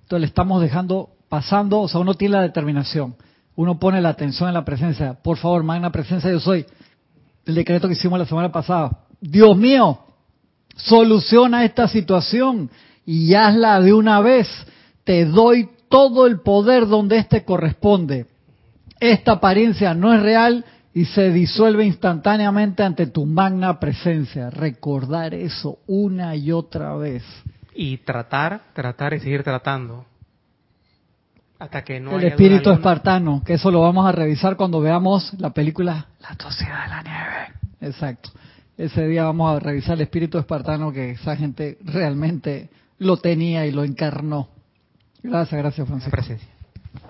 [0.04, 3.16] entonces le estamos dejando pasando, o sea, uno tiene la determinación,
[3.56, 5.14] uno pone la atención en la presencia.
[5.14, 6.66] Por favor, magna presencia yo soy
[7.52, 9.06] el decreto que hicimos la semana pasada.
[9.20, 10.00] Dios mío,
[10.76, 12.70] soluciona esta situación
[13.06, 14.48] y hazla de una vez.
[15.04, 18.26] Te doy todo el poder donde éste corresponde.
[19.00, 24.50] Esta apariencia no es real y se disuelve instantáneamente ante tu magna presencia.
[24.50, 27.24] Recordar eso una y otra vez.
[27.74, 30.06] Y tratar, tratar y seguir tratando.
[31.62, 35.32] Hasta que no El haya espíritu espartano, que eso lo vamos a revisar cuando veamos
[35.38, 37.60] la película La Sociedad de la Nieve.
[37.82, 38.32] Exacto.
[38.80, 43.72] Ese día vamos a revisar el espíritu espartano que esa gente realmente lo tenía y
[43.72, 44.48] lo encarnó.
[45.22, 46.10] Gracias, gracias, Francisco.
[46.10, 46.48] presencia.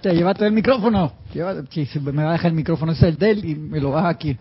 [0.02, 1.14] Te llévate el micrófono.
[1.34, 3.56] Llévate- sí, sí, me va a dejar el micrófono, ese es el de él y
[3.56, 4.38] me lo vas aquí.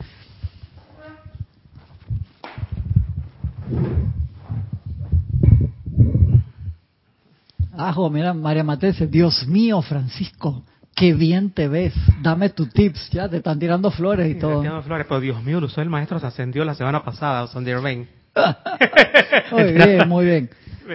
[7.81, 10.65] Ajo, mira, María Matece, Dios mío, Francisco,
[10.95, 11.95] qué bien te ves.
[12.23, 14.55] Dame tus tips, ya te están tirando flores y Sí, todo.
[14.55, 17.65] Santiago Flores, pero Dios mío, el uso del maestro se ascendió la semana pasada, San
[17.65, 18.07] Germain.
[19.53, 20.51] Muy bien, muy bien.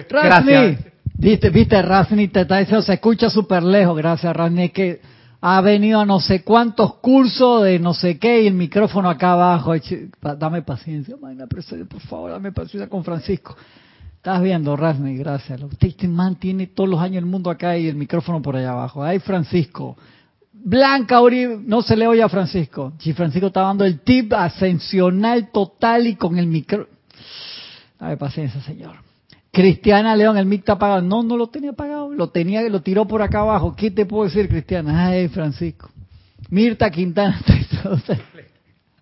[0.08, 0.92] Rasni, Gracias.
[1.18, 5.00] viste, viste, Rasni te está diciendo, se escucha súper lejos, gracias Rasni, que
[5.40, 9.32] ha venido a no sé cuántos cursos de no sé qué y el micrófono acá
[9.32, 9.74] abajo.
[10.38, 13.56] Dame paciencia, Magna por favor, dame paciencia con Francisco.
[14.26, 15.60] Estás viendo, Rasni, gracias.
[15.78, 19.04] Este man tiene todos los años el mundo acá y el micrófono por allá abajo.
[19.04, 19.96] Ay, Francisco.
[20.52, 22.92] Blanca Uribe, no se le oye a Francisco.
[22.98, 26.88] Si Francisco está dando el tip ascensional total y con el micro...
[28.00, 28.96] Dame paciencia, señor.
[29.52, 31.02] Cristiana León, el mic está apagado.
[31.02, 32.12] No, no lo tenía apagado.
[32.12, 33.76] Lo tenía, lo tiró por acá abajo.
[33.76, 35.06] ¿Qué te puedo decir, Cristiana?
[35.06, 35.88] Ay, Francisco.
[36.50, 37.40] Mirta Quintana.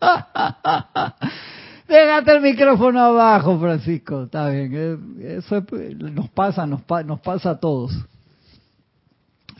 [1.89, 4.25] Déjate el micrófono abajo, Francisco.
[4.25, 4.73] Está bien.
[4.75, 7.93] eh, Eso es- nos pasa, nos, pa- nos pasa a todos.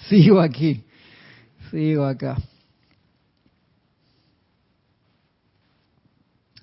[0.09, 0.83] Sigo aquí.
[1.71, 2.37] Sigo acá.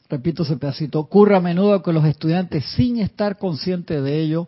[0.09, 0.99] Repito ese pedacito.
[0.99, 4.47] Ocurre a menudo que los estudiantes, sin estar conscientes de ello,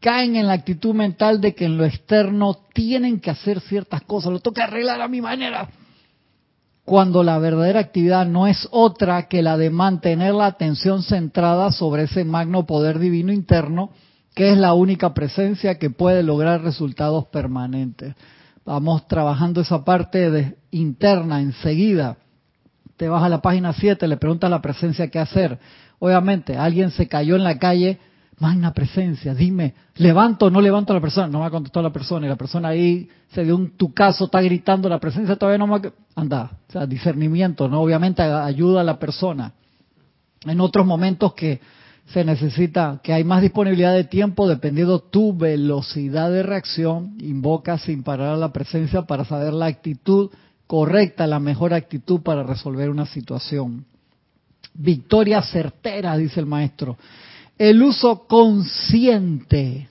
[0.00, 4.32] caen en la actitud mental de que en lo externo tienen que hacer ciertas cosas.
[4.32, 5.68] Lo que arreglar a mi manera
[6.86, 12.04] cuando la verdadera actividad no es otra que la de mantener la atención centrada sobre
[12.04, 13.90] ese magno poder divino interno,
[14.36, 18.14] que es la única presencia que puede lograr resultados permanentes.
[18.64, 22.18] Vamos trabajando esa parte de, interna enseguida.
[22.96, 25.58] Te vas a la página 7, le preguntas la presencia qué hacer.
[25.98, 27.98] Obviamente, alguien se cayó en la calle,
[28.38, 31.26] magna presencia, dime, ¿levanto o no levanto a la persona?
[31.26, 34.26] No me ha contestado la persona y la persona ahí se dio un tu caso,
[34.26, 35.92] está gritando, la presencia todavía no me ha...
[36.14, 37.80] Anda, o sea, discernimiento, ¿no?
[37.80, 39.52] Obviamente ayuda a la persona.
[40.44, 41.60] En otros momentos que
[42.06, 48.02] se necesita, que hay más disponibilidad de tiempo dependiendo tu velocidad de reacción, invoca sin
[48.02, 50.30] parar a la presencia para saber la actitud
[50.66, 53.86] correcta, la mejor actitud para resolver una situación.
[54.74, 56.96] Victoria certera, dice el maestro.
[57.58, 59.88] El uso consciente.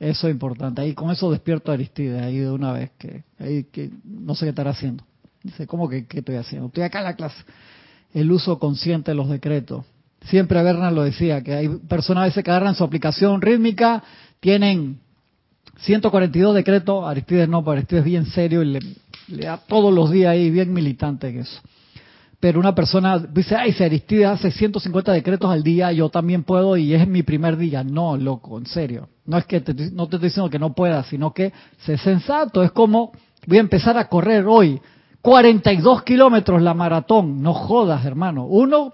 [0.00, 0.80] Eso es importante.
[0.80, 4.46] Ahí con eso despierto a Aristides ahí de una vez que, ahí que no sé
[4.46, 5.04] qué estará haciendo.
[5.42, 6.68] Dice, ¿cómo que qué estoy haciendo?
[6.68, 7.42] Estoy acá en la clase.
[8.14, 9.84] El uso consciente de los decretos.
[10.22, 14.02] Siempre Berna lo decía, que hay personas a veces que agarran su aplicación rítmica,
[14.40, 14.98] tienen
[15.80, 18.80] 142 decretos, Aristides no, pero Aristides es bien serio y le,
[19.28, 21.60] le da todos los días ahí, bien militante que eso.
[22.40, 26.76] Pero una persona dice, ay, si Aristides hace 150 decretos al día, yo también puedo
[26.76, 27.82] y es mi primer día.
[27.82, 29.08] No, loco, en serio.
[29.26, 32.62] No es que te, no te estoy diciendo que no puedas, sino que sé sensato.
[32.62, 33.10] Es como,
[33.46, 34.80] voy a empezar a correr hoy.
[35.20, 37.42] 42 kilómetros la maratón.
[37.42, 38.46] No jodas, hermano.
[38.46, 38.92] Uno,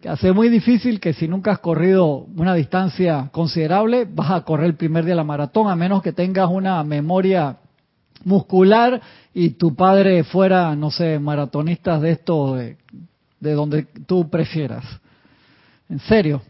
[0.00, 4.66] que hace muy difícil que si nunca has corrido una distancia considerable, vas a correr
[4.66, 7.58] el primer día la maratón, a menos que tengas una memoria
[8.24, 9.00] muscular
[9.32, 12.76] y tu padre fuera, no sé, maratonistas de esto, de,
[13.40, 14.84] de donde tú prefieras.
[15.88, 16.42] En serio.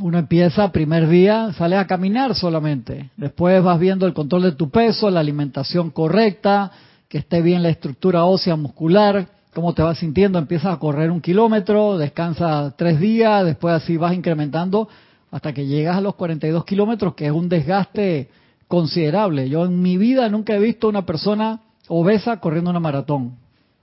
[0.00, 3.10] Uno empieza, primer día, sales a caminar solamente.
[3.16, 6.70] Después vas viendo el control de tu peso, la alimentación correcta,
[7.08, 10.38] que esté bien la estructura ósea muscular, cómo te vas sintiendo.
[10.38, 14.88] Empiezas a correr un kilómetro, descansas tres días, después así vas incrementando
[15.30, 18.30] hasta que llegas a los 42 kilómetros, que es un desgaste
[18.70, 19.48] considerable.
[19.48, 23.34] Yo en mi vida nunca he visto una persona obesa corriendo una maratón.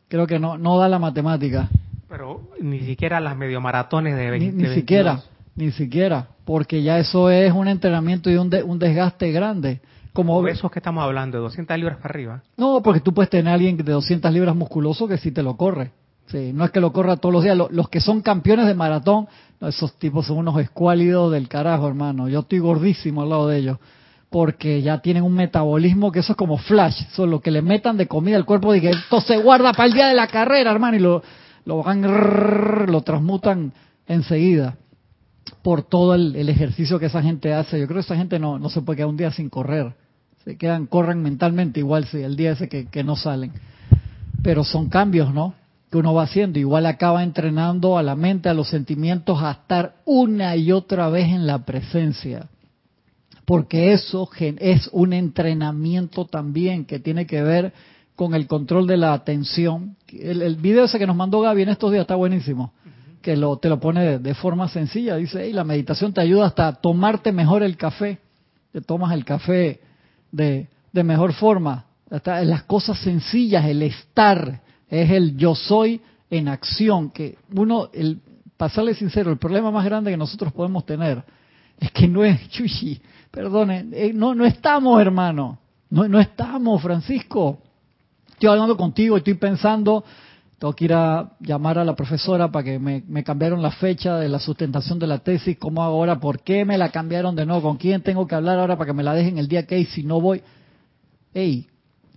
[0.08, 1.68] Creo que no, no da la matemática.
[2.08, 5.20] Pero ni siquiera las mediomaratones de Ni, 20 ni siquiera,
[5.58, 9.82] ni siquiera, porque ya eso es un entrenamiento y un, de- un desgaste grande.
[10.14, 12.42] Como Como esos que estamos hablando, de 200 libras para arriba.
[12.56, 15.58] no, porque tú puedes tener a alguien de 200 libras musculoso que sí te lo
[15.58, 15.92] corre.
[16.28, 17.58] Sí, no es que lo corra todos los días.
[17.58, 19.28] Lo- Los, que son campeones de maratón,
[19.60, 22.30] esos tipos son unos escuálidos del carajo, hermano.
[22.30, 23.78] Yo estoy gordísimo al lado de ellos.
[24.30, 27.04] Porque ya tienen un metabolismo que eso es como flash.
[27.12, 29.72] Eso es lo que le metan de comida al cuerpo y que esto se guarda
[29.72, 30.98] para el día de la carrera, hermano.
[30.98, 31.24] Y lo,
[31.66, 32.02] lo van,
[32.92, 33.72] lo transmutan
[34.08, 34.76] enseguida
[35.62, 37.80] por todo el, el ejercicio que esa gente hace.
[37.80, 39.94] Yo creo que esa gente no, no se puede quedar un día sin correr.
[40.44, 43.52] Se quedan, corren mentalmente igual si el día ese que, que no salen.
[44.44, 45.54] Pero son cambios, ¿no?
[45.92, 46.60] Que uno va haciendo.
[46.60, 51.28] Igual acaba entrenando a la mente, a los sentimientos, a estar una y otra vez
[51.28, 52.48] en la presencia.
[53.48, 57.72] Porque eso es un entrenamiento también que tiene que ver
[58.14, 59.95] con el control de la atención.
[60.10, 62.74] El, el video ese que nos mandó Gaby en estos días está buenísimo,
[63.22, 65.16] que lo, te lo pone de, forma sencilla.
[65.16, 68.20] Dice, y la meditación te ayuda hasta a tomarte mejor el café.
[68.74, 69.80] Te tomas el café
[70.30, 71.86] de, de mejor forma.
[72.12, 77.12] Hasta las cosas sencillas, el estar, es el yo soy en acción.
[77.12, 78.20] Que uno, el
[78.58, 81.24] pasarle sincero, el problema más grande que nosotros podemos tener
[81.80, 83.00] es que no es, chuchi,
[83.32, 85.60] perdone, eh, no, no estamos, hermano.
[85.90, 87.60] No, no estamos, Francisco.
[88.30, 90.04] Estoy hablando contigo, estoy pensando,
[90.60, 94.30] tengo que ir a llamar a la profesora para que me, cambiaron la fecha de
[94.30, 97.62] la sustentación de la tesis, cómo hago ahora, por qué me la cambiaron de nuevo,
[97.62, 99.86] con quién tengo que hablar ahora para que me la dejen el día que hay,
[99.86, 100.42] si no voy.
[101.34, 101.68] Ey,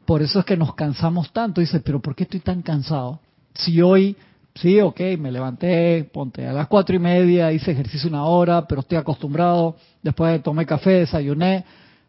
[0.05, 1.61] por eso es que nos cansamos tanto.
[1.61, 3.21] Dice, pero ¿por qué estoy tan cansado?
[3.55, 4.17] Si hoy
[4.55, 8.81] Sí, ok, me levanté, ponte a las cuatro y media, hice ejercicio una hora, pero
[8.81, 11.65] estoy acostumbrado, después tomé café, desayuné,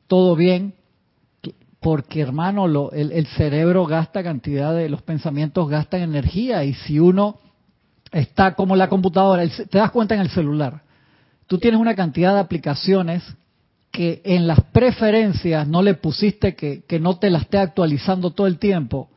[0.08, 0.74] todo bien,
[1.80, 6.64] porque hermano, lo, el, cerebro gasta cantidad de, los pensamientos gastan energía.
[6.64, 7.40] Y si uno
[8.12, 10.82] está como la computadora, te das cuenta en el celular,
[11.48, 13.24] tú tienes una cantidad de aplicaciones
[13.92, 18.48] que en las preferencias no le pusiste que, que no te la esté actualizando todo
[18.48, 19.10] el tiempo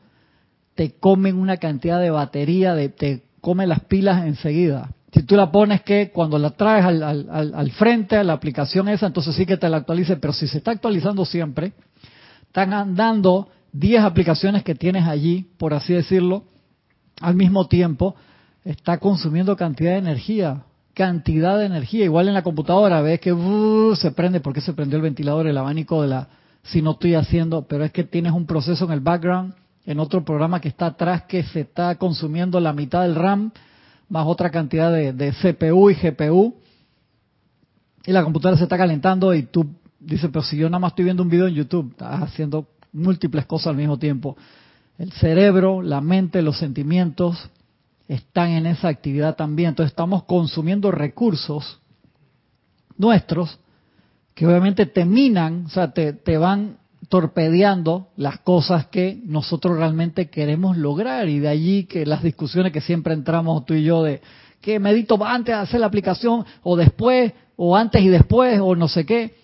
[0.74, 4.90] te comen una cantidad de batería, de, te comen las pilas enseguida.
[5.12, 8.88] Si tú la pones que cuando la traes al, al, al, frente a la aplicación
[8.88, 11.72] esa, entonces sí que te la actualice, pero si se está actualizando siempre,
[12.46, 16.44] están andando 10 aplicaciones que tienes allí, por así decirlo,
[17.20, 18.16] al mismo tiempo,
[18.64, 20.62] está consumiendo cantidad de energía,
[20.94, 22.04] cantidad de energía.
[22.04, 25.58] Igual en la computadora ves que uh, se prende, porque se prendió el ventilador, el
[25.58, 26.28] abanico de la,
[26.64, 29.54] si no estoy haciendo, pero es que tienes un proceso en el background
[29.86, 33.52] en otro programa que está atrás que se está consumiendo la mitad del RAM,
[34.08, 36.54] más otra cantidad de, CPU y GPU,
[38.06, 39.66] y la computadora se está calentando y tú
[39.98, 43.46] dices, pero si yo nada más estoy viendo un video en YouTube, estás haciendo múltiples
[43.46, 44.36] cosas al mismo tiempo.
[44.98, 47.50] El cerebro, la mente, los sentimientos
[48.06, 49.70] están en esa actividad también.
[49.70, 51.80] Entonces estamos consumiendo recursos
[52.96, 53.58] nuestros
[54.34, 56.78] que obviamente te minan, o sea, te, te van
[57.08, 62.80] torpedeando las cosas que nosotros realmente queremos lograr y de allí que las discusiones que
[62.80, 64.20] siempre entramos tú y yo de
[64.60, 68.88] que medito antes de hacer la aplicación o después o antes y después o no
[68.88, 69.34] sé qué.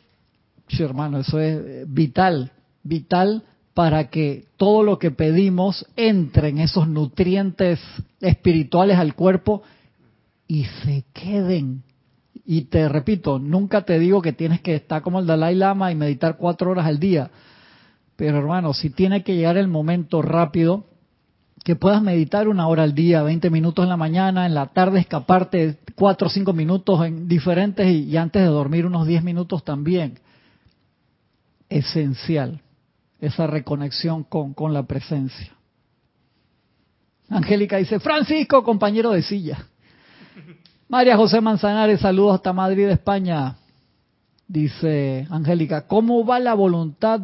[0.68, 2.52] Sí, hermano, eso es eh, vital,
[2.82, 3.42] vital
[3.74, 7.80] para que todo lo que pedimos entre en esos nutrientes
[8.20, 9.62] espirituales al cuerpo
[10.46, 11.82] y se queden.
[12.50, 15.94] Y te repito, nunca te digo que tienes que estar como el Dalai Lama y
[15.94, 17.30] meditar cuatro horas al día
[18.20, 20.84] pero hermano, si tiene que llegar el momento rápido,
[21.64, 25.00] que puedas meditar una hora al día, 20 minutos en la mañana, en la tarde
[25.00, 30.18] escaparte 4 o 5 minutos en diferentes y, antes de dormir unos 10 minutos también.
[31.70, 32.60] Esencial
[33.22, 35.54] esa reconexión con, con la presencia.
[37.30, 39.64] Angélica dice, Francisco, compañero de silla.
[40.90, 43.54] María José Manzanares, saludos hasta Madrid, España.
[44.48, 47.20] Dice Angélica, ¿cómo va la voluntad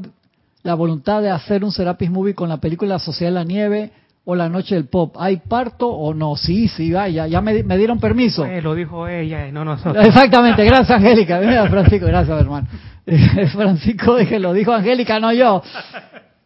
[0.62, 3.90] la voluntad de hacer un Serapis Movie con la película Social la Nieve
[4.24, 5.16] o La Noche del Pop.
[5.18, 6.36] ¿Hay parto o no?
[6.36, 8.46] Sí, sí, vaya, ya me, dieron permiso.
[8.62, 10.04] lo dijo ella, no nosotros.
[10.04, 11.40] Exactamente, gracias Angélica.
[11.68, 12.68] Francisco, gracias hermano.
[13.52, 15.62] Francisco que lo dijo Angélica, no yo.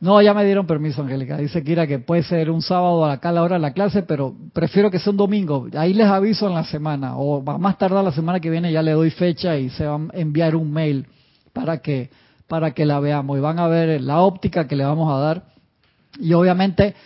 [0.01, 1.37] No, ya me dieron permiso, Angélica.
[1.37, 4.91] Dice Kira que puede ser un sábado a la hora de la clase, pero prefiero
[4.91, 5.69] que sea un domingo.
[5.75, 8.93] Ahí les aviso en la semana, o más tardar la semana que viene ya le
[8.93, 11.07] doy fecha y se va a enviar un mail
[11.53, 12.11] para que
[12.49, 15.45] para que la veamos y van a ver la óptica que le vamos a dar.
[16.19, 16.97] Y obviamente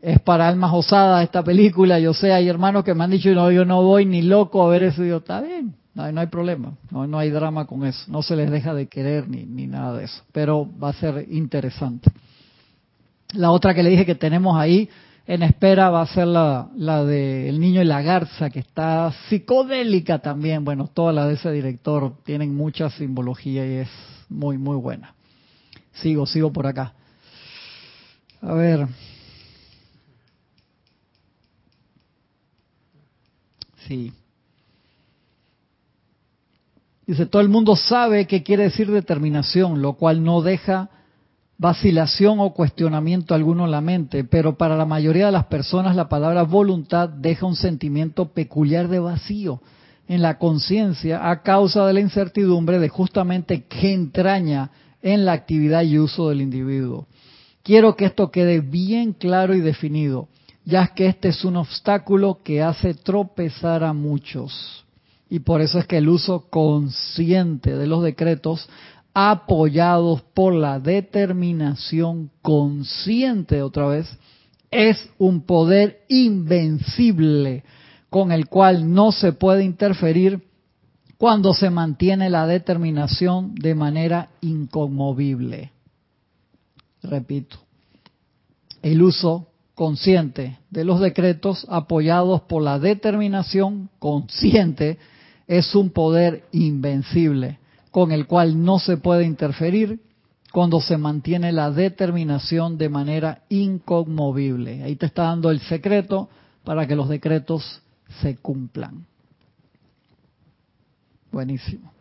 [0.00, 1.98] es para almas osadas esta película.
[1.98, 4.68] Yo sé, hay hermanos que me han dicho, no, yo no voy ni loco a
[4.68, 5.04] ver eso.
[5.04, 8.04] Y yo, está bien, no, no hay problema, no, no hay drama con eso.
[8.06, 10.22] No se les deja de querer ni, ni nada de eso.
[10.30, 12.12] Pero va a ser interesante.
[13.32, 14.88] La otra que le dije que tenemos ahí
[15.26, 16.68] en espera va a ser la,
[17.04, 20.64] de El Niño y la Garza, que está psicodélica también.
[20.64, 23.88] Bueno, todas las de ese director tienen mucha simbología y es
[24.28, 25.14] muy, muy buena.
[25.94, 26.92] Sigo, sigo por acá.
[28.42, 28.86] A ver.
[33.88, 34.12] Sí.
[37.06, 40.90] Dice, todo el mundo sabe qué quiere decir determinación, lo cual no deja
[41.58, 46.08] vacilación o cuestionamiento alguno en la mente, pero para la mayoría de las personas la
[46.08, 49.60] palabra voluntad deja un sentimiento peculiar de vacío
[50.08, 54.70] en la conciencia a causa de la incertidumbre de justamente qué entraña
[55.02, 57.06] en la actividad y uso del individuo.
[57.62, 60.28] Quiero que esto quede bien claro y definido,
[60.64, 64.84] ya que este es un obstáculo que hace tropezar a muchos.
[65.30, 68.68] Y por eso es que el uso consciente de los decretos
[69.14, 74.18] apoyados por la determinación consciente otra vez,
[74.72, 77.62] es un poder invencible
[78.10, 80.42] con el cual no se puede interferir
[81.16, 85.70] cuando se mantiene la determinación de manera inconmovible.
[87.02, 87.58] Repito,
[88.82, 89.46] el uso
[89.76, 94.98] consciente de los decretos apoyados por la determinación consciente
[95.46, 97.58] es un poder invencible
[97.94, 100.00] con el cual no se puede interferir
[100.52, 104.82] cuando se mantiene la determinación de manera inconmovible.
[104.82, 106.28] Ahí te está dando el secreto
[106.64, 107.82] para que los decretos
[108.20, 109.06] se cumplan.
[111.30, 111.92] Buenísimo.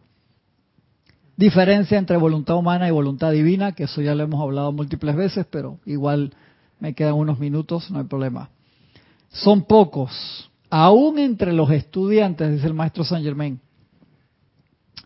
[1.38, 5.46] Diferencia entre voluntad humana y voluntad divina, que eso ya lo hemos hablado múltiples veces,
[5.48, 6.34] pero igual
[6.80, 8.50] me quedan unos minutos, no hay problema.
[9.30, 13.60] Son pocos, aún entre los estudiantes, dice el maestro Saint Germain,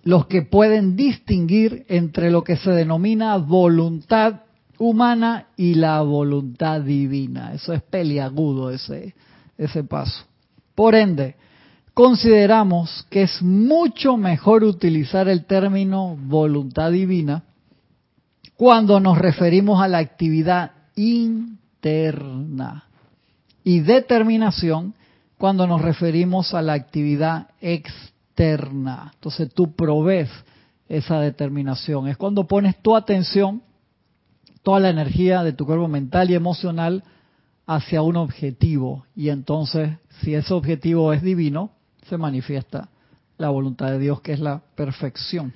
[0.08, 4.44] los que pueden distinguir entre lo que se denomina voluntad
[4.78, 7.52] humana y la voluntad divina.
[7.54, 9.16] Eso es peliagudo ese,
[9.58, 10.24] ese paso.
[10.76, 11.36] Por ende,
[11.94, 17.44] consideramos que es mucho mejor utilizar el término voluntad divina
[18.56, 22.86] cuando nos referimos a la actividad interna
[23.62, 24.94] y determinación
[25.38, 28.17] cuando nos referimos a la actividad externa.
[28.38, 30.30] Entonces tú provees
[30.88, 32.08] esa determinación.
[32.08, 33.64] Es cuando pones tu atención,
[34.62, 37.04] toda la energía de tu cuerpo mental y emocional
[37.66, 39.06] hacia un objetivo.
[39.16, 41.72] Y entonces, si ese objetivo es divino,
[42.08, 42.90] se manifiesta
[43.38, 45.54] la voluntad de Dios, que es la perfección.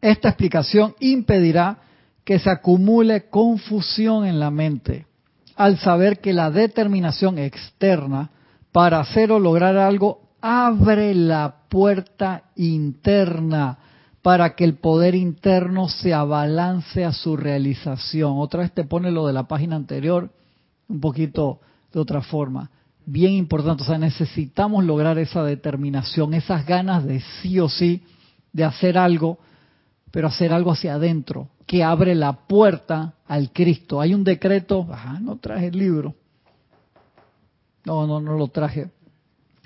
[0.00, 1.78] Esta explicación impedirá
[2.24, 5.06] que se acumule confusión en la mente
[5.56, 8.30] al saber que la determinación externa
[8.76, 13.78] para hacer o lograr algo abre la puerta interna
[14.20, 18.34] para que el poder interno se abalance a su realización.
[18.36, 20.30] Otra vez te pone lo de la página anterior
[20.88, 21.60] un poquito
[21.90, 22.70] de otra forma
[23.06, 23.82] bien importante.
[23.82, 28.02] O sea, necesitamos lograr esa determinación, esas ganas de sí o sí
[28.52, 29.38] de hacer algo,
[30.10, 34.02] pero hacer algo hacia adentro, que abre la puerta al Cristo.
[34.02, 36.14] Hay un decreto, ajá, no traje el libro.
[37.86, 38.90] No, no, no lo traje.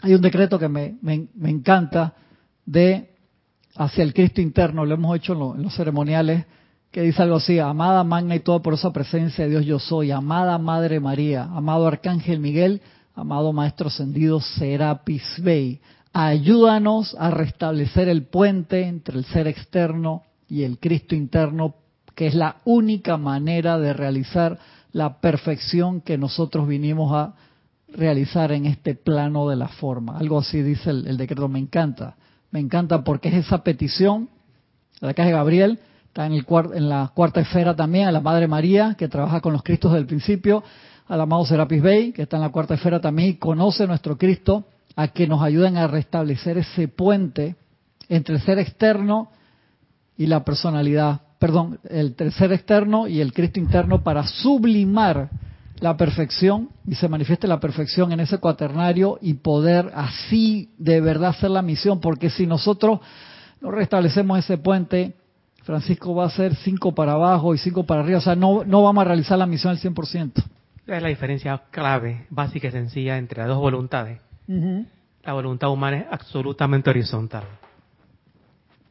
[0.03, 2.15] Hay un decreto que me, me, encanta
[2.67, 3.11] de
[3.77, 6.45] hacia el Cristo interno, lo hemos hecho en, en los ceremoniales,
[6.91, 10.11] que dice algo así, amada magna y toda por esa presencia de Dios yo soy,
[10.11, 12.83] amada Madre María, amado Arcángel Miguel,
[13.15, 15.81] amado Maestro Ascendido Serapis Bey,
[16.13, 21.75] ayúdanos a restablecer el puente entre el ser externo y el Cristo interno,
[22.15, 24.59] que es la única manera de realizar
[24.93, 27.35] la perfección que nosotros vinimos a
[27.93, 30.19] realizar en este plano de la forma.
[30.19, 32.17] Algo así dice el, decreto, me encanta,
[32.51, 34.29] me encanta porque es esa petición,
[35.01, 38.49] la caja de Gabriel, está en, el, en la cuarta esfera también, a la Madre
[38.49, 40.63] María, que trabaja con los Cristos del principio,
[41.09, 44.65] al amado Serapis Bey, que está en la cuarta esfera también, y conoce nuestro Cristo,
[44.97, 47.57] a que nos ayuden a restablecer ese puente
[48.09, 49.31] entre el ser externo
[50.17, 55.31] y la personalidad, perdón, el ser externo y el Cristo interno para sublimar
[55.81, 61.31] la perfección y se manifieste la perfección en ese cuaternario y poder así de verdad
[61.31, 63.01] hacer la misión, porque si nosotros
[63.61, 65.15] no restablecemos ese puente,
[65.63, 68.83] Francisco va a ser cinco para abajo y cinco para arriba, o sea, no, no
[68.83, 70.43] vamos a realizar la misión al 100%
[70.97, 74.21] es la diferencia clave, básica y sencilla entre las dos voluntades.
[75.23, 77.45] La voluntad humana es absolutamente horizontal.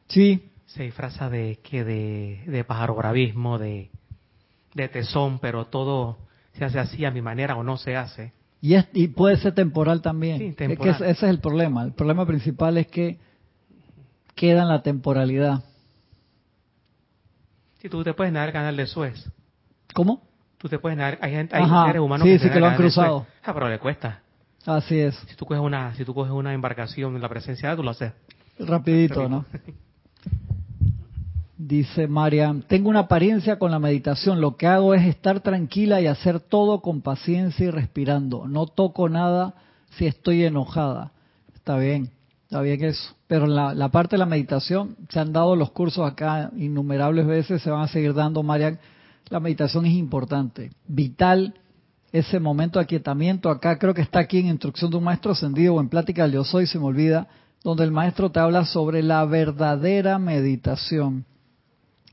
[0.08, 0.46] Sí.
[0.66, 3.90] Se disfraza de que de, de pájaro bravismo, de,
[4.74, 6.18] de tesón, pero todo
[6.60, 8.32] se hace así a mi manera o no se hace.
[8.60, 10.38] Y, es, y puede ser temporal también.
[10.38, 10.94] Sí, temporal.
[10.96, 11.82] ese es el problema.
[11.84, 13.18] El problema principal es que
[14.34, 15.64] queda en la temporalidad.
[17.78, 19.30] Si tú te puedes nadar canal de Suez.
[19.94, 20.22] ¿Cómo?
[20.60, 22.76] tú te puedes nadar, hay, gente, hay seres humanos sí, que, sí, que lo han
[22.76, 23.26] cruzado.
[23.42, 24.20] Ah, pero le cuesta.
[24.66, 25.16] Así es.
[25.26, 27.90] Si tú coges una, si tú coges una embarcación en la presencia de tú lo
[27.90, 28.12] haces.
[28.58, 29.46] Rapidito, ¿no?
[31.70, 36.08] Dice Marian, tengo una apariencia con la meditación, lo que hago es estar tranquila y
[36.08, 38.48] hacer todo con paciencia y respirando.
[38.48, 39.54] No toco nada
[39.90, 41.12] si estoy enojada.
[41.54, 42.10] Está bien,
[42.42, 43.14] está bien eso.
[43.28, 47.70] Pero la, parte de la meditación, se han dado los cursos acá innumerables veces, se
[47.70, 48.80] van a seguir dando, Marian,
[49.28, 51.54] la meditación es importante, vital
[52.10, 53.48] ese momento de aquietamiento.
[53.48, 56.32] Acá creo que está aquí en instrucción de un maestro ascendido o en plática del
[56.32, 57.28] yo soy, se me olvida,
[57.62, 61.26] donde el maestro te habla sobre la verdadera meditación.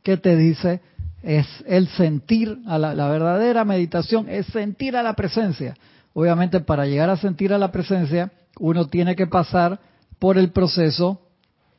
[0.07, 0.79] ¿Qué te dice?
[1.21, 5.75] Es el sentir, a la, verdadera meditación es sentir a la presencia.
[6.13, 9.81] Obviamente para llegar a sentir a la presencia, uno tiene que pasar
[10.17, 11.19] por el proceso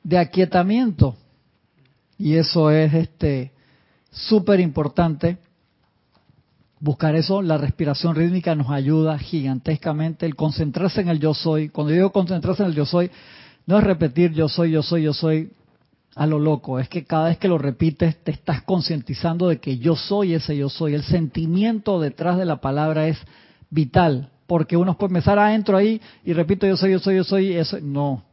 [0.04, 1.16] de aquietamiento.
[2.18, 3.52] Y eso es este
[4.10, 5.38] súper importante.
[6.80, 10.26] Buscar eso, la respiración rítmica nos ayuda gigantescamente.
[10.26, 11.70] El concentrarse en el yo soy.
[11.70, 13.10] Cuando digo concentrarse en el yo soy,
[13.64, 15.50] no es repetir yo soy, yo soy, yo soy
[16.14, 16.78] a lo loco.
[16.78, 20.56] Es que cada vez que lo repites te estás concientizando de que yo soy ese
[20.56, 20.94] yo soy.
[20.94, 23.18] El sentimiento detrás de la palabra es
[23.70, 24.30] vital.
[24.46, 27.52] Porque uno puede empezar adentro ahí y repito yo soy, yo soy, yo soy.
[27.52, 28.24] Eso, no,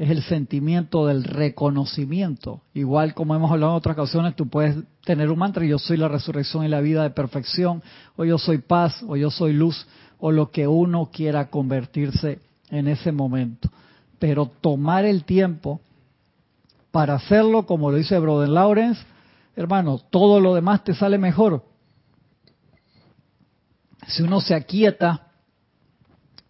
[0.00, 2.62] es el sentimiento del reconocimiento.
[2.72, 6.08] Igual como hemos hablado en otras ocasiones, tú puedes tener un mantra, yo soy la
[6.08, 7.82] resurrección y la vida de perfección,
[8.16, 9.86] o yo soy paz, o yo soy luz,
[10.18, 12.38] o lo que uno quiera convertirse
[12.70, 13.68] en ese momento.
[14.18, 15.82] Pero tomar el tiempo
[16.90, 19.02] para hacerlo, como lo dice Broden Lawrence,
[19.56, 21.64] hermano, todo lo demás te sale mejor.
[24.06, 25.28] Si uno se aquieta,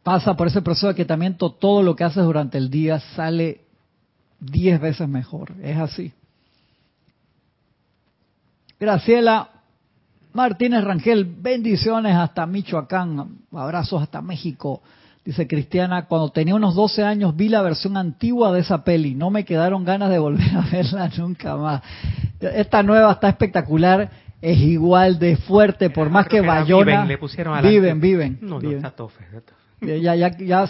[0.02, 3.66] pasa por ese proceso de aquietamiento, todo lo que haces durante el día sale
[4.38, 5.52] diez veces mejor.
[5.62, 6.12] Es así.
[8.78, 9.50] Graciela
[10.32, 14.80] Martínez Rangel, bendiciones hasta Michoacán, abrazos hasta México.
[15.24, 19.30] Dice Cristiana, cuando tenía unos 12 años vi la versión antigua de esa peli, no
[19.30, 21.82] me quedaron ganas de volver a verla nunca más.
[22.40, 24.10] Esta nueva está espectacular,
[24.40, 27.04] es igual de fuerte, por más que Bayona...
[27.68, 29.24] Viven, viven, No, no, está tofe,
[29.80, 30.68] ya, ya, ya,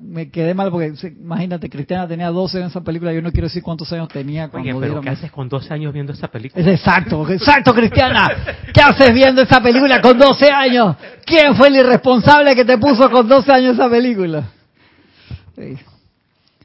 [0.00, 3.62] me quedé mal porque imagínate, Cristiana tenía 12 en esa película, yo no quiero decir
[3.62, 6.68] cuántos años tenía cuando Oye, pero ¿qué haces con 12 años viendo esa película?
[6.70, 8.28] exacto, exacto, Cristiana.
[8.74, 10.96] ¿Qué haces viendo esa película con 12 años?
[11.24, 14.44] ¿Quién fue el irresponsable que te puso con 12 años esa película?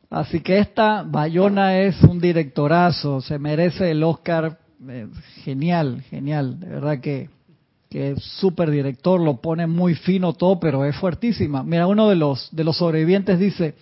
[0.10, 4.58] Así que esta Bayona es un directorazo, se merece el Oscar.
[4.88, 5.08] Eh,
[5.44, 7.30] genial, genial, de verdad que
[7.90, 11.64] que es súper director, lo pone muy fino todo, pero es fuertísima.
[11.64, 13.76] Mira, uno de los, de los sobrevivientes dice,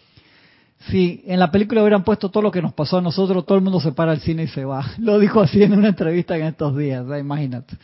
[0.90, 3.64] si en la película hubieran puesto todo lo que nos pasó a nosotros, todo el
[3.64, 4.86] mundo se para al cine y se va.
[4.98, 7.76] Lo dijo así en una entrevista en estos días, imagínate.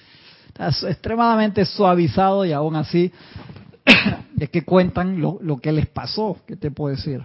[0.47, 3.11] Está extremadamente suavizado y aún así
[4.39, 7.21] es que cuentan lo, lo que les pasó, ¿qué te puedo decir?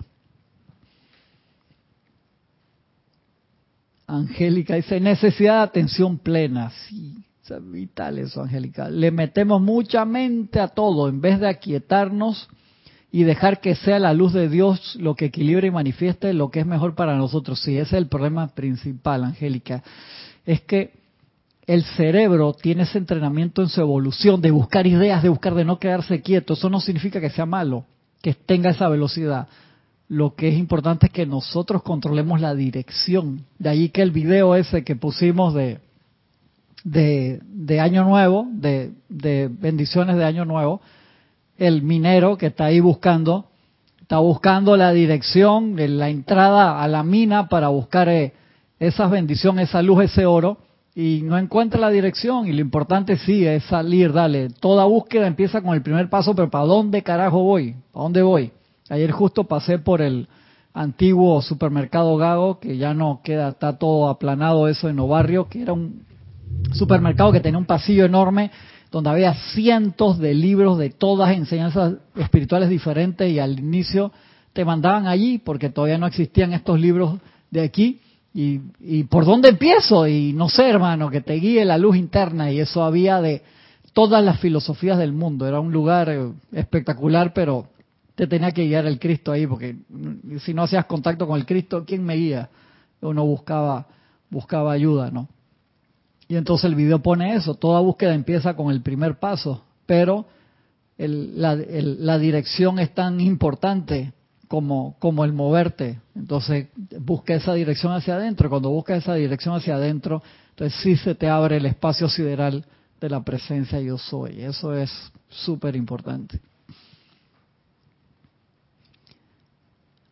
[4.07, 8.89] Angélica dice, necesidad de atención plena, sí, es vital eso, Angélica.
[8.89, 12.49] Le metemos mucha mente a todo en vez de aquietarnos
[13.13, 16.61] y dejar que sea la luz de Dios lo que equilibre y manifieste lo que
[16.61, 17.61] es mejor para nosotros.
[17.61, 19.83] Sí, ese es el problema principal, Angélica.
[20.47, 20.93] Es que
[21.67, 25.79] el cerebro tiene ese entrenamiento en su evolución de buscar ideas, de buscar, de no
[25.79, 26.55] quedarse quieto.
[26.55, 27.85] Eso no significa que sea malo,
[28.21, 29.49] que tenga esa velocidad.
[30.09, 33.45] Lo que es importante es que nosotros controlemos la dirección.
[33.59, 35.81] De ahí que el video ese que pusimos de
[36.85, 40.81] de, Año Nuevo, de, de, bendiciones de Año Nuevo,
[41.57, 43.47] el minero que está ahí buscando,
[44.01, 48.35] está buscando la dirección, la entrada a la mina para buscar eh,
[48.79, 50.59] esas bendiciones, esa luz, ese oro,
[50.95, 52.47] y no encuentra la dirección.
[52.47, 54.51] Y lo importante sí es salir, dale.
[54.51, 57.75] Toda búsqueda empieza con el primer paso, pero ¿para dónde carajo voy?
[57.93, 58.53] ¿Para dónde voy?
[58.91, 60.29] Ayer justo pasé por el
[60.75, 65.73] antiguo supermercado Gago, que ya no queda, está todo aplanado eso en Obarrio, que era
[65.73, 66.03] un
[66.73, 68.51] supermercado que tenía un pasillo enorme
[68.91, 74.13] donde había cientos de libros de todas enseñanzas espirituales diferentes y al inicio
[74.53, 77.19] te mandaban allí porque todavía no existían estos libros
[77.51, 78.01] de aquí.
[78.33, 82.51] Y, y por dónde empiezo y no sé hermano que te guíe la luz interna
[82.51, 83.43] y eso había de
[83.93, 85.47] todas las filosofías del mundo.
[85.47, 87.69] Era un lugar eh, espectacular pero
[88.15, 89.77] te tenía que guiar el Cristo ahí porque
[90.41, 92.49] si no hacías contacto con el Cristo quién me guía
[93.01, 93.87] uno buscaba
[94.31, 95.29] buscaba ayuda no
[96.29, 100.27] y entonces el video pone eso, toda búsqueda empieza con el primer paso, pero
[100.97, 104.13] la, dirección es tan importante
[104.49, 106.01] como, como el moverte.
[106.15, 106.69] Entonces
[107.01, 108.49] busca esa dirección hacia adentro.
[108.49, 112.65] Cuando buscas esa dirección hacia adentro, entonces sí se te abre el espacio sideral
[113.01, 114.41] de la presencia yo soy.
[114.41, 114.91] Eso es
[115.29, 116.41] súper importante.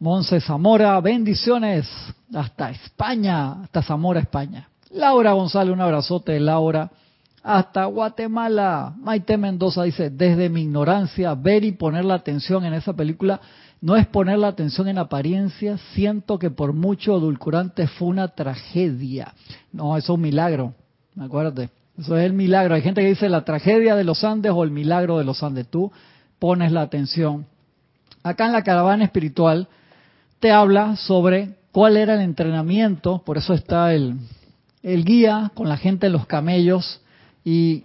[0.00, 1.88] Monse Zamora, bendiciones
[2.34, 4.68] hasta España, hasta Zamora, España.
[4.92, 6.90] Laura González, un abrazote, Laura.
[7.42, 8.94] Hasta Guatemala.
[8.98, 13.40] Maite Mendoza dice, desde mi ignorancia, ver y poner la atención en esa película
[13.82, 19.34] no es poner la atención en apariencia, siento que por mucho edulcorante fue una tragedia.
[19.72, 20.72] No, eso es un milagro,
[21.20, 21.68] acuérdate.
[21.98, 22.76] Eso es el milagro.
[22.76, 25.66] Hay gente que dice la tragedia de los Andes o el milagro de los Andes.
[25.68, 25.90] Tú
[26.38, 27.44] pones la atención.
[28.22, 29.66] Acá en la caravana espiritual
[30.38, 34.16] te habla sobre cuál era el entrenamiento, por eso está el,
[34.82, 37.00] el guía con la gente en los camellos
[37.44, 37.84] y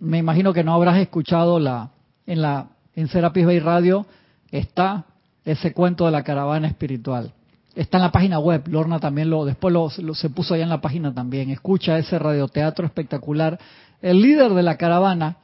[0.00, 1.90] me imagino que no habrás escuchado la
[2.26, 4.06] en la en Serapis Bay Radio
[4.50, 5.04] está
[5.44, 7.32] ese cuento de la caravana espiritual.
[7.74, 10.82] Está en la página web, Lorna también lo, después lo, se puso allá en la
[10.82, 11.50] página también.
[11.50, 13.58] Escucha ese radioteatro espectacular.
[14.02, 15.38] El líder de la caravana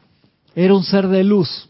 [0.55, 1.69] era un ser de luz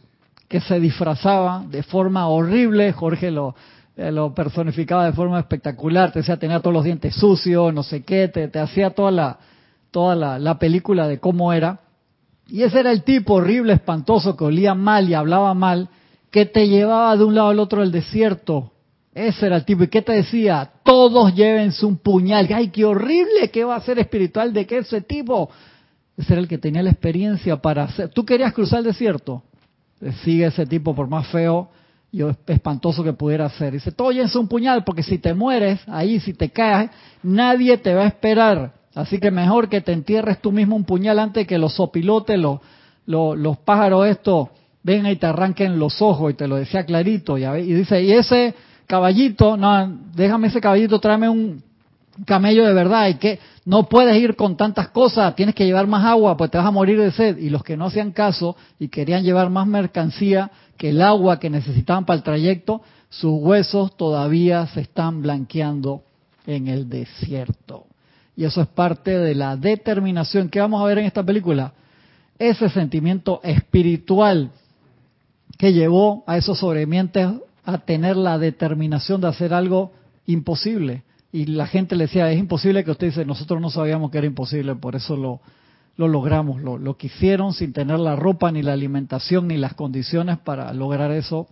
[0.48, 2.92] que se disfrazaba de forma horrible.
[2.92, 3.54] Jorge lo,
[3.98, 6.12] lo personificaba de forma espectacular.
[6.12, 9.38] Te decía, tenía todos los dientes sucios, no sé qué, te, hacía toda la,
[9.90, 11.80] toda la, la película de cómo era.
[12.46, 15.88] Y ese era el tipo horrible, espantoso, que olía mal y hablaba mal,
[16.30, 18.72] que te llevaba de un lado al otro del desierto
[19.26, 19.82] ese era el tipo.
[19.82, 20.70] ¿Y qué te decía?
[20.84, 22.48] Todos llévense un puñal.
[22.54, 23.50] ¡Ay, qué horrible!
[23.52, 25.50] ¿Qué va a ser espiritual de qué ese tipo?
[26.16, 28.10] Ese era el que tenía la experiencia para hacer.
[28.10, 29.42] ¿Tú querías cruzar el desierto?
[30.22, 31.68] Sigue ese tipo, por más feo
[32.10, 33.74] y espantoso que pudiera ser.
[33.74, 36.90] Dice, todos llévense un puñal, porque si te mueres ahí, si te caes,
[37.22, 38.72] nadie te va a esperar.
[38.94, 42.60] Así que mejor que te entierres tú mismo un puñal antes que los sopilotes, los,
[43.06, 44.48] los, pájaros estos,
[44.82, 46.32] vengan y te arranquen los ojos.
[46.32, 47.36] Y te lo decía clarito.
[47.36, 48.54] Y, y dice, y ese
[48.86, 51.62] caballito, no, déjame ese caballito, tráeme un
[52.24, 56.04] camello de verdad y que no puedes ir con tantas cosas, tienes que llevar más
[56.04, 57.36] agua, pues te vas a morir de sed.
[57.36, 61.50] Y los que no hacían caso y querían llevar más mercancía que el agua que
[61.50, 62.80] necesitaban para el trayecto,
[63.10, 66.02] sus huesos todavía se están blanqueando
[66.46, 67.86] en el desierto.
[68.36, 71.72] Y eso es parte de la determinación que vamos a ver en esta película.
[72.38, 74.52] Ese sentimiento espiritual
[75.58, 77.28] que llevó a esos sobrevivientes
[77.64, 79.90] a tener la determinación de hacer algo
[80.26, 81.02] imposible.
[81.32, 84.26] Y la gente le decía, es imposible que usted dice, nosotros no sabíamos que era
[84.28, 85.40] imposible, por eso lo,
[85.98, 86.62] lo logramos.
[86.62, 90.72] Lo, lo que hicieron sin tener la ropa, ni la alimentación, ni las condiciones para
[90.72, 91.46] lograr eso,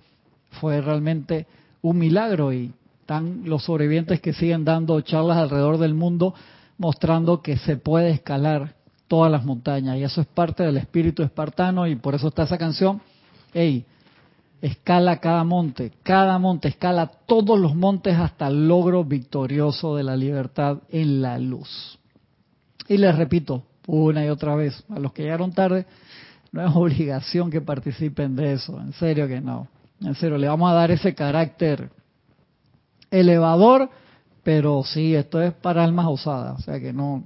[0.60, 1.46] fue realmente
[1.82, 2.52] un milagro.
[2.52, 6.34] Y están los sobrevivientes que siguen dando charlas alrededor del mundo
[6.78, 8.74] mostrando que se puede escalar
[9.08, 9.98] todas las montañas.
[9.98, 13.00] Y eso es parte del espíritu espartano y por eso está esa canción.
[13.52, 13.84] Hey,
[14.60, 20.16] escala cada monte, cada monte, escala todos los montes hasta el logro victorioso de la
[20.16, 21.98] libertad en la luz.
[22.88, 25.86] Y les repito una y otra vez, a los que llegaron tarde,
[26.52, 29.68] no es obligación que participen de eso, en serio que no.
[30.00, 31.90] En serio, le vamos a dar ese carácter
[33.10, 33.88] elevador,
[34.42, 37.24] pero sí, esto es para almas osadas, o sea que no,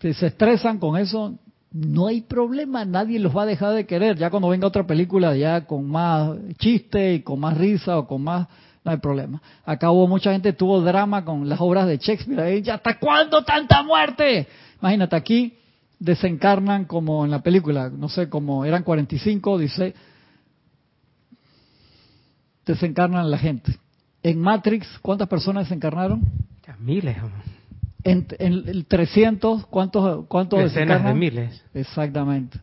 [0.00, 1.34] si se estresan con eso,
[1.72, 4.18] no hay problema, nadie los va a dejar de querer.
[4.18, 8.22] Ya cuando venga otra película ya con más chiste y con más risa o con
[8.22, 8.46] más,
[8.84, 9.40] no hay problema.
[9.64, 12.62] Acá hubo mucha gente tuvo drama con las obras de Shakespeare.
[12.62, 14.46] ¿Ya hasta cuándo tanta muerte?
[14.80, 15.56] Imagínate, aquí
[16.02, 19.94] desencarnan como en la película, no sé, como eran 45, dice,
[22.66, 23.76] desencarnan la gente.
[24.24, 26.22] En Matrix, ¿cuántas personas desencarnaron?
[26.80, 27.16] Miles.
[28.02, 31.64] En, el 300, ¿cuántos, cuántos Decenas de miles.
[31.72, 32.58] Exactamente.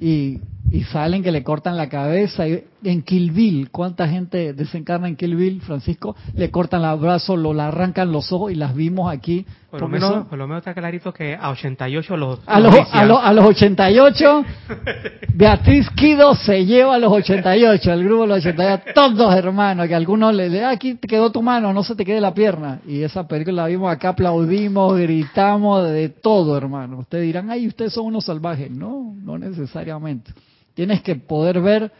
[0.00, 0.40] Y,
[0.70, 2.48] y salen que le cortan la cabeza.
[2.48, 6.16] Y en Kill Bill, ¿cuánta gente desencarna en Kill Bill, Francisco?
[6.34, 9.44] Le cortan el brazo, lo le arrancan los ojos y las vimos aquí.
[9.70, 12.40] Por lo, menos, por lo menos está clarito que a 88 los...
[12.46, 14.44] A los, a, a los 88,
[15.34, 19.94] Beatriz Quido se lleva a los 88, el grupo de los 88, todos hermanos, que
[19.94, 22.80] algunos le dicen, ah, aquí te quedó tu mano, no se te quede la pierna.
[22.84, 26.98] Y esa película la vimos acá, aplaudimos, gritamos, de todo, hermano.
[26.98, 28.70] Ustedes dirán, ay, ustedes son unos salvajes.
[28.70, 30.32] No, no necesariamente.
[30.74, 31.92] Tienes que poder ver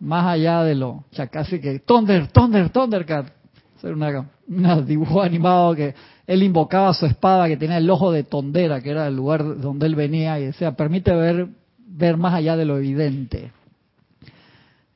[0.00, 3.32] más allá de lo, ya casi que, Thunder, Thunder, Thundercat.
[3.80, 5.94] Ser una, un dibujo animado que
[6.26, 9.86] él invocaba su espada que tenía el ojo de tondera, que era el lugar donde
[9.86, 11.48] él venía, y decía, permite ver,
[11.86, 13.52] ver más allá de lo evidente.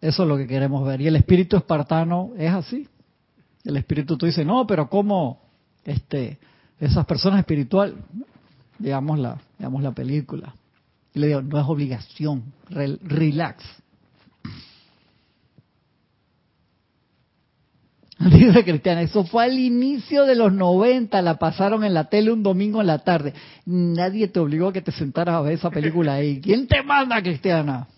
[0.01, 1.01] Eso es lo que queremos ver.
[1.01, 2.89] Y el espíritu espartano es así.
[3.64, 5.40] El espíritu tú dices, no, pero ¿cómo
[5.85, 6.39] este,
[6.78, 7.94] esas personas espirituales?
[8.78, 10.55] Digamos la, digamos la película.
[11.12, 13.62] Y le digo, no es obligación, relax.
[18.30, 22.42] Dice Cristiana, eso fue al inicio de los 90, la pasaron en la tele un
[22.42, 23.32] domingo en la tarde.
[23.64, 26.38] Nadie te obligó a que te sentaras a ver esa película ahí.
[26.42, 27.88] ¿Quién te manda, Cristiana?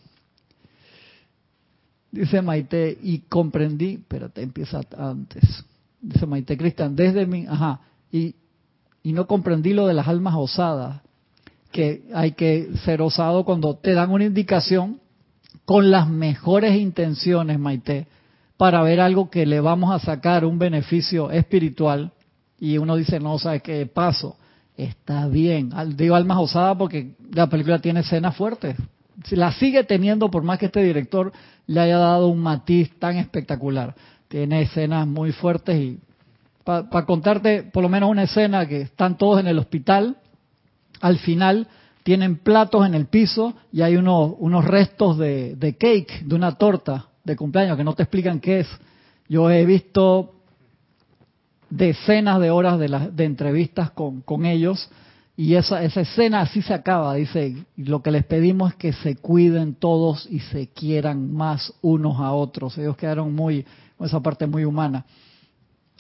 [2.12, 5.64] Dice Maite, y comprendí, pero te empieza antes.
[6.00, 7.80] Dice Maite Cristian, desde mi, ajá,
[8.12, 8.36] y,
[9.02, 11.00] y no comprendí lo de las almas osadas,
[11.72, 15.00] que hay que ser osado cuando te dan una indicación
[15.64, 18.06] con las mejores intenciones, Maite
[18.56, 22.12] para ver algo que le vamos a sacar un beneficio espiritual
[22.58, 24.36] y uno dice, no, ¿sabes qué paso?
[24.76, 25.72] Está bien.
[25.96, 28.76] Digo almas osadas porque la película tiene escenas fuertes.
[29.30, 31.32] La sigue teniendo por más que este director
[31.66, 33.94] le haya dado un matiz tan espectacular.
[34.28, 35.98] Tiene escenas muy fuertes y
[36.64, 40.18] para contarte por lo menos una escena que están todos en el hospital,
[41.00, 41.66] al final
[42.04, 46.52] tienen platos en el piso y hay unos, unos restos de, de cake, de una
[46.52, 48.68] torta de cumpleaños que no te explican qué es.
[49.28, 50.34] Yo he visto
[51.70, 54.90] decenas de horas de, de entrevistas con, ellos
[55.36, 59.16] y esa, esa escena así se acaba, dice, lo que les pedimos es que se
[59.16, 62.76] cuiden todos y se quieran más unos a otros.
[62.76, 63.64] Ellos quedaron muy,
[63.96, 65.06] con esa parte muy humana.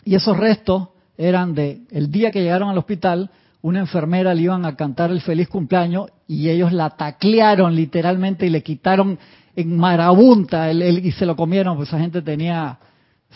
[0.04, 3.30] Y esos restos eran de, el día que llegaron al hospital,
[3.62, 8.50] una enfermera le iban a cantar el feliz cumpleaños y ellos la taclearon literalmente y
[8.50, 9.18] le quitaron
[9.56, 12.78] en marabunta el, y se lo comieron, pues esa gente tenía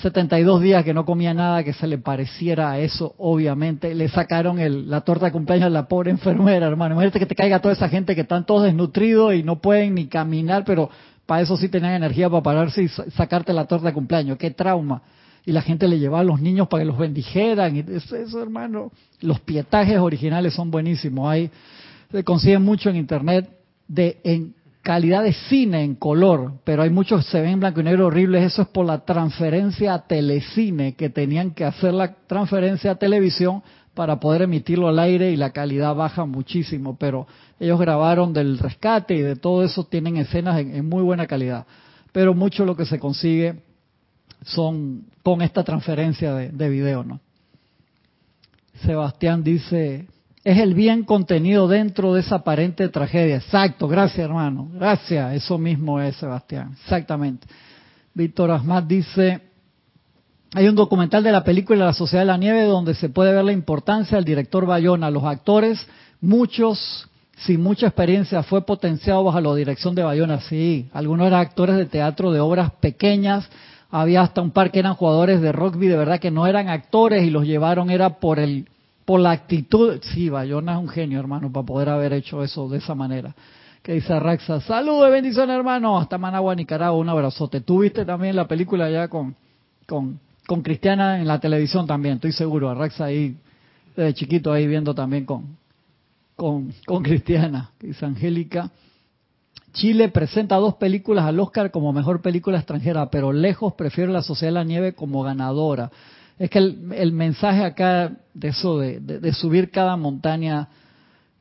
[0.03, 3.95] 72 días que no comía nada que se le pareciera a eso, obviamente.
[3.95, 6.95] Le sacaron el, la torta de cumpleaños a la pobre enfermera, hermano.
[6.95, 10.07] Imagínate que te caiga toda esa gente que están todos desnutridos y no pueden ni
[10.07, 10.91] caminar, pero
[11.25, 14.39] para eso sí tenían energía para pararse y sacarte la torta de cumpleaños.
[14.39, 15.03] Qué trauma
[15.47, 17.77] y la gente le llevaba a los niños para que los bendijeran.
[17.77, 18.91] Y eso, hermano,
[19.21, 21.29] los pietajes originales son buenísimos.
[21.29, 21.51] Hay,
[22.11, 23.49] se consiguen mucho en internet
[23.87, 24.56] de en
[24.87, 28.07] calidad de cine en color, pero hay muchos que se ven en blanco y negro
[28.07, 28.45] horribles.
[28.45, 33.65] Eso es por la transferencia a telecine, que tenían que hacer la transferencia a televisión
[33.95, 36.97] para poder emitirlo al aire y la calidad baja muchísimo.
[37.01, 37.27] Pero
[37.59, 41.67] ellos grabaron del rescate y de todo eso, tienen escenas en, muy buena calidad.
[42.13, 43.65] Pero mucho lo que se consigue
[44.45, 47.19] son con esta transferencia de, de video, ¿no?
[48.85, 50.07] Sebastián dice,
[50.47, 53.39] es el bien contenido dentro de esa aparente tragedia.
[53.39, 57.49] Exacto, gracias hermano, gracias, eso mismo es Sebastián, exactamente.
[58.15, 59.41] Víctor Asmat dice,
[60.55, 63.45] hay un documental de la película La Sociedad de la Nieve donde se puede ver
[63.45, 65.85] la importancia del director Bayona, los actores,
[66.21, 67.09] muchos
[67.39, 71.87] sin mucha experiencia, fue potenciado bajo la dirección de Bayona, sí, algunos eran actores de
[71.87, 73.51] teatro de obras pequeñas,
[73.91, 77.25] había hasta un par que eran jugadores de rugby, de verdad que no eran actores
[77.25, 78.69] y los llevaron era por el
[79.07, 79.99] por la actitud.
[80.13, 83.35] Sí, Bayona es un genio, hermano, para poder haber hecho eso de esa manera.
[83.83, 87.61] Que dice Raxa, saludos, bendiciones, hermano, hasta Managua, Nicaragua, un abrazote.
[87.61, 89.37] Tú viste también la película ya con,
[89.87, 92.75] con, con Cristiana en la televisión también, estoy seguro.
[92.75, 93.37] Raxa ahí,
[93.95, 95.57] desde chiquito ahí viendo también con,
[96.35, 98.71] con, con Cristiana, dice Angélica.
[99.73, 104.51] Chile presenta dos películas al Oscar como mejor película extranjera, pero lejos prefiere La Sociedad
[104.51, 105.93] de la Nieve como ganadora.
[106.39, 110.69] Es que el, mensaje acá de eso, de, subir cada montaña,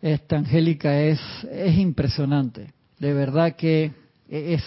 [0.02, 1.20] esta Angélica, es,
[1.52, 2.74] es impresionante.
[3.00, 3.92] De verdad que
[4.30, 4.64] es,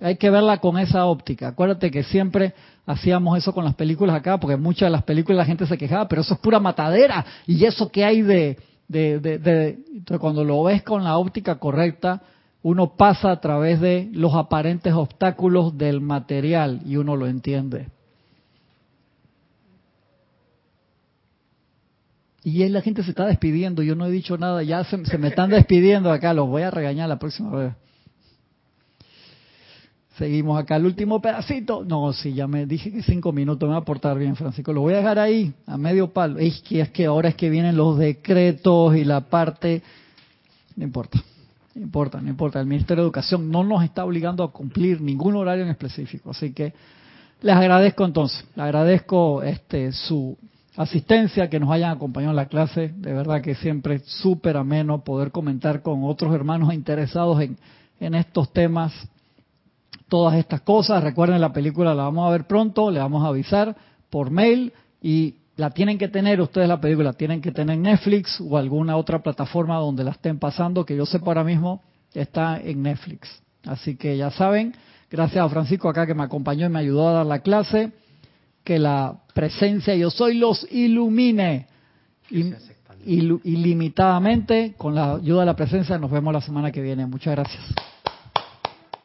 [0.00, 1.48] hay que verla con esa óptica.
[1.48, 2.54] Acuérdate que siempre
[2.86, 6.08] hacíamos eso con las películas acá, porque muchas de las películas la gente se quejaba,
[6.08, 7.24] pero eso es pura matadera.
[7.46, 8.58] Y eso que hay de,
[8.88, 12.22] de, de cuando lo ves con la óptica correcta,
[12.62, 17.88] uno pasa a través de los aparentes obstáculos del material y uno lo entiende.
[22.44, 25.50] Y la gente se está despidiendo, yo no he dicho nada, ya se, me están
[25.50, 27.72] despidiendo acá, los voy a regañar la próxima vez.
[30.18, 31.84] Seguimos acá, el último pedacito.
[31.84, 34.72] No, sí, ya me dije que cinco minutos me va a portar bien, Francisco.
[34.72, 36.38] Lo voy a dejar ahí, a medio palo.
[36.38, 39.82] Es que, es que ahora es que vienen los decretos y la parte...
[40.76, 41.22] No importa.
[41.74, 42.60] No importa, no importa.
[42.60, 46.30] El Ministerio de Educación no nos está obligando a cumplir ningún horario en específico.
[46.30, 46.74] Así que
[47.40, 50.36] les agradezco entonces, les agradezco este, su
[50.76, 52.92] asistencia, que nos hayan acompañado en la clase.
[52.96, 57.56] De verdad que siempre es súper ameno poder comentar con otros hermanos interesados en,
[58.14, 58.92] estos temas,
[60.08, 61.02] todas estas cosas.
[61.04, 63.76] Recuerden, la película la vamos a ver pronto, le vamos a avisar
[64.10, 68.56] por mail y la tienen que tener ustedes la película, tienen que tener Netflix o
[68.56, 71.82] alguna otra plataforma donde la estén pasando, que yo sé ahora mismo
[72.12, 73.42] está en Netflix.
[73.64, 74.74] Así que ya saben,
[75.10, 77.92] gracias a Francisco acá que me acompañó y me ayudó a dar la clase,
[78.64, 81.66] que la presencia yo soy los ilumine
[83.04, 85.98] ilimitadamente con la ayuda de la presencia.
[85.98, 87.06] Nos vemos la semana que viene.
[87.06, 87.62] Muchas gracias.